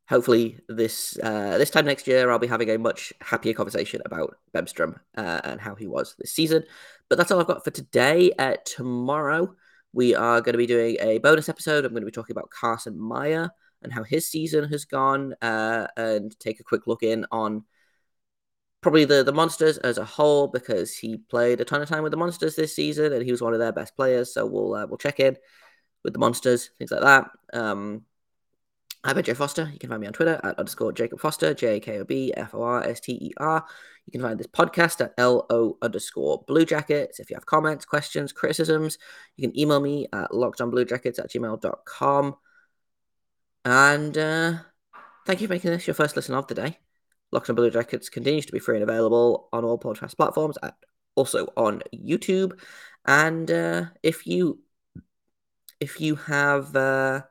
Hopefully, 0.09 0.59
this 0.69 1.19
uh, 1.23 1.59
this 1.59 1.71
time 1.71 1.87
next 1.87 2.07
year, 2.07 2.31
I'll 2.31 2.39
be 2.39 2.47
having 2.47 2.71
a 2.71 2.79
much 2.79 3.13
happier 3.21 3.53
conversation 3.53 4.01
about 4.05 4.37
Bemstrom 4.55 5.01
uh, 5.17 5.41
and 5.43 5.61
how 5.61 5.75
he 5.75 5.89
was 5.89 6.15
this 6.19 6.33
season. 6.33 6.63
But 7.09 7.19
that's 7.19 7.33
all 7.33 7.41
I've 7.41 7.49
got 7.49 7.65
for 7.65 7.73
today. 7.73 8.31
Uh, 8.39 8.57
tomorrow, 8.65 9.57
we 9.93 10.15
are 10.15 10.41
going 10.41 10.55
to 10.55 10.59
be 10.59 10.67
doing 10.67 10.99
a 11.01 11.19
bonus 11.19 11.49
episode. 11.49 11.85
I'm 11.85 11.91
going 11.93 12.03
to 12.03 12.07
be 12.07 12.13
talking 12.13 12.35
about 12.35 12.51
Carson 12.51 12.97
Meyer 12.97 13.51
and 13.83 13.93
how 13.93 14.05
his 14.05 14.29
season 14.29 14.69
has 14.69 14.85
gone, 14.85 15.35
uh, 15.43 15.89
and 15.97 16.39
take 16.39 16.61
a 16.61 16.65
quick 16.65 16.87
look 16.87 17.03
in 17.03 17.27
on 17.33 17.65
probably 18.81 19.05
the 19.05 19.23
the 19.23 19.33
monsters 19.33 19.79
as 19.79 19.99
a 19.99 20.05
whole 20.05 20.49
because 20.49 20.97
he 20.97 21.19
played 21.19 21.61
a 21.61 21.65
ton 21.65 21.83
of 21.83 21.89
time 21.89 22.03
with 22.03 22.13
the 22.13 22.17
monsters 22.17 22.57
this 22.57 22.75
season 22.75 23.13
and 23.13 23.23
he 23.23 23.31
was 23.31 23.43
one 23.43 23.53
of 23.53 23.59
their 23.59 23.73
best 23.73 23.97
players. 23.97 24.33
So 24.33 24.47
we'll 24.47 24.75
uh, 24.75 24.87
we'll 24.87 24.99
check 24.99 25.21
in 25.21 25.37
with 26.05 26.13
the 26.13 26.19
monsters, 26.19 26.71
things 26.79 26.91
like 26.91 27.03
that. 27.03 27.31
Um, 27.53 28.05
I've 29.03 29.15
been 29.15 29.25
Jay 29.25 29.35
Foster. 29.35 29.69
You 29.73 29.79
can 29.79 29.89
find 29.89 30.01
me 30.01 30.07
on 30.07 30.13
Twitter 30.13 30.39
at 30.43 30.59
underscore 30.59 30.93
Jacob 30.93 31.21
Foster, 31.21 31.55
J 31.55 31.81
K 31.81 32.01
O 32.01 32.05
B 32.05 32.33
F 32.37 32.55
O 32.55 32.63
R 32.63 32.83
S 32.83 33.01
T 33.01 33.13
E 33.13 33.33
R. 33.39 33.65
You 34.07 34.13
can 34.13 34.21
find 34.21 34.39
this 34.39 34.47
podcast 34.47 35.01
at 35.03 35.15
L 35.17 35.47
O 35.49 35.79
underscore 35.81 36.45
Blue 36.47 36.67
Jackets. 36.67 37.19
If 37.19 37.31
you 37.31 37.37
have 37.37 37.47
comments, 37.47 37.85
questions, 37.87 38.33
criticisms, 38.33 38.99
you 39.37 39.49
can 39.49 39.59
email 39.59 39.81
me 39.81 40.07
at 40.13 40.31
lockedonbluejackets 40.33 41.19
at 41.19 41.31
gmail.com. 41.31 42.37
And 43.65 44.19
uh, 44.19 44.55
thank 45.27 45.41
you 45.41 45.47
for 45.47 45.55
making 45.55 45.71
this 45.71 45.87
your 45.87 45.95
first 45.95 46.17
listen 46.17 46.35
of 46.35 46.47
the 46.47 46.55
day. 46.55 46.90
Locked 47.33 47.51
on 47.51 47.57
Blue 47.57 47.71
Jackets 47.71 48.09
continues 48.09 48.47
to 48.47 48.53
be 48.53 48.59
free 48.59 48.77
and 48.77 48.83
available 48.83 49.49
on 49.53 49.65
all 49.65 49.79
podcast 49.79 50.17
platforms, 50.17 50.59
also 51.15 51.47
on 51.57 51.83
YouTube. 51.95 52.59
And 53.07 53.51
uh, 53.51 53.85
if 54.03 54.27
you 54.27 54.61
if 55.81 56.01
you 56.01 56.17
have 56.17 56.75
uh, 56.77 57.23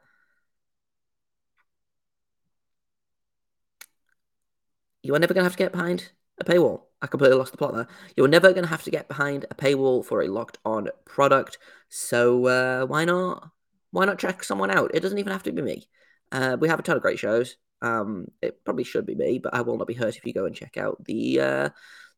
you 5.03 5.13
are 5.15 5.19
never 5.19 5.33
going 5.33 5.41
to 5.41 5.49
have 5.49 5.53
to 5.53 5.63
get 5.63 5.71
behind 5.71 6.11
a 6.39 6.45
paywall. 6.45 6.83
I 7.01 7.07
completely 7.07 7.37
lost 7.37 7.51
the 7.51 7.57
plot 7.57 7.75
there. 7.75 7.87
You're 8.17 8.27
never 8.27 8.51
going 8.51 8.63
to 8.63 8.69
have 8.69 8.83
to 8.83 8.91
get 8.91 9.07
behind 9.07 9.45
a 9.49 9.55
paywall 9.55 10.03
for 10.03 10.21
a 10.21 10.27
locked 10.27 10.57
on 10.65 10.89
product. 11.05 11.57
So 11.89 12.45
uh, 12.47 12.85
why 12.85 13.05
not? 13.05 13.49
Why 13.91 14.05
not 14.05 14.19
check 14.19 14.43
someone 14.43 14.69
out? 14.69 14.91
It 14.93 14.99
doesn't 14.99 15.17
even 15.17 15.31
have 15.31 15.43
to 15.43 15.51
be 15.51 15.61
me. 15.61 15.87
Uh, 16.31 16.57
we 16.59 16.67
have 16.67 16.79
a 16.79 16.83
ton 16.83 16.95
of 16.95 17.01
great 17.01 17.19
shows. 17.19 17.57
Um, 17.81 18.27
it 18.41 18.63
probably 18.65 18.83
should 18.83 19.05
be 19.05 19.15
me, 19.15 19.39
but 19.39 19.53
I 19.53 19.61
will 19.61 19.77
not 19.77 19.87
be 19.87 19.93
hurt 19.93 20.17
if 20.17 20.25
you 20.25 20.33
go 20.33 20.45
and 20.45 20.55
check 20.55 20.77
out 20.77 21.03
the 21.05 21.39
uh, 21.39 21.69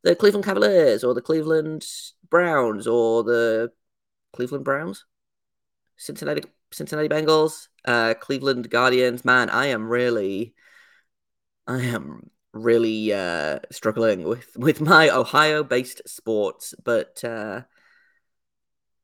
the 0.04 0.16
Cleveland 0.16 0.46
Cavaliers 0.46 1.04
or 1.04 1.14
the 1.14 1.22
Cleveland 1.22 1.86
Browns 2.30 2.88
or 2.88 3.24
the 3.24 3.72
Cleveland 4.34 4.66
Browns, 4.66 5.06
Cincinnati 5.98 6.44
Cincinnati 6.72 7.10
Bengals, 7.10 7.68
uh, 7.86 8.14
Cleveland 8.20 8.70
Guardians. 8.70 9.24
Man, 9.24 9.50
I 9.50 9.68
am 9.68 9.88
really, 9.88 10.56
I 11.68 11.82
am 11.82 12.32
really 12.54 13.14
uh, 13.14 13.60
struggling 13.72 14.24
with 14.24 14.56
with 14.56 14.82
my 14.82 15.10
Ohio 15.10 15.64
based 15.64 16.02
sports, 16.08 16.74
but 16.84 17.24
uh, 17.24 17.62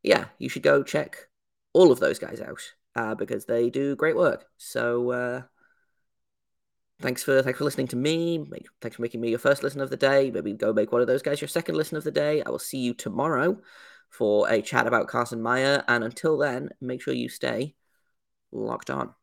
yeah, 0.04 0.26
you 0.39 0.50
should 0.50 0.63
go 0.63 0.84
check 0.84 1.28
all 1.74 1.91
of 1.91 2.00
those 2.00 2.20
guys 2.20 2.41
out 2.41 2.62
uh, 2.96 3.13
because 3.15 3.46
they 3.46 3.70
do 3.70 3.96
great 3.96 4.15
work. 4.15 4.46
So 4.58 5.12
uh, 5.12 5.41
thanks 7.01 7.23
for 7.23 7.41
thanks 7.41 7.57
for 7.57 7.65
listening 7.65 7.88
to 7.88 7.95
me. 7.95 8.45
Thanks 8.81 8.95
for 8.95 9.01
making 9.01 9.21
me 9.21 9.29
your 9.29 9.39
first 9.39 9.63
listen 9.63 9.81
of 9.81 9.89
the 9.89 9.97
day. 9.97 10.31
Maybe 10.31 10.53
go 10.53 10.73
make 10.73 10.91
one 10.91 11.01
of 11.01 11.07
those 11.07 11.21
guys 11.21 11.41
your 11.41 11.47
second 11.47 11.75
listen 11.75 11.97
of 11.97 12.03
the 12.03 12.12
day. 12.12 12.43
I 12.43 12.49
will 12.49 12.60
see 12.60 12.79
you 12.79 12.93
tomorrow 12.93 13.60
for 14.10 14.49
a 14.49 14.62
chat 14.62 14.88
about 14.88 15.07
Carson 15.07 15.41
Meyer. 15.41 15.83
And 15.88 16.03
until 16.03 16.38
then, 16.38 16.69
make 16.81 17.01
sure 17.01 17.13
you 17.13 17.29
stay 17.29 17.75
locked 18.51 18.89
on. 18.89 19.13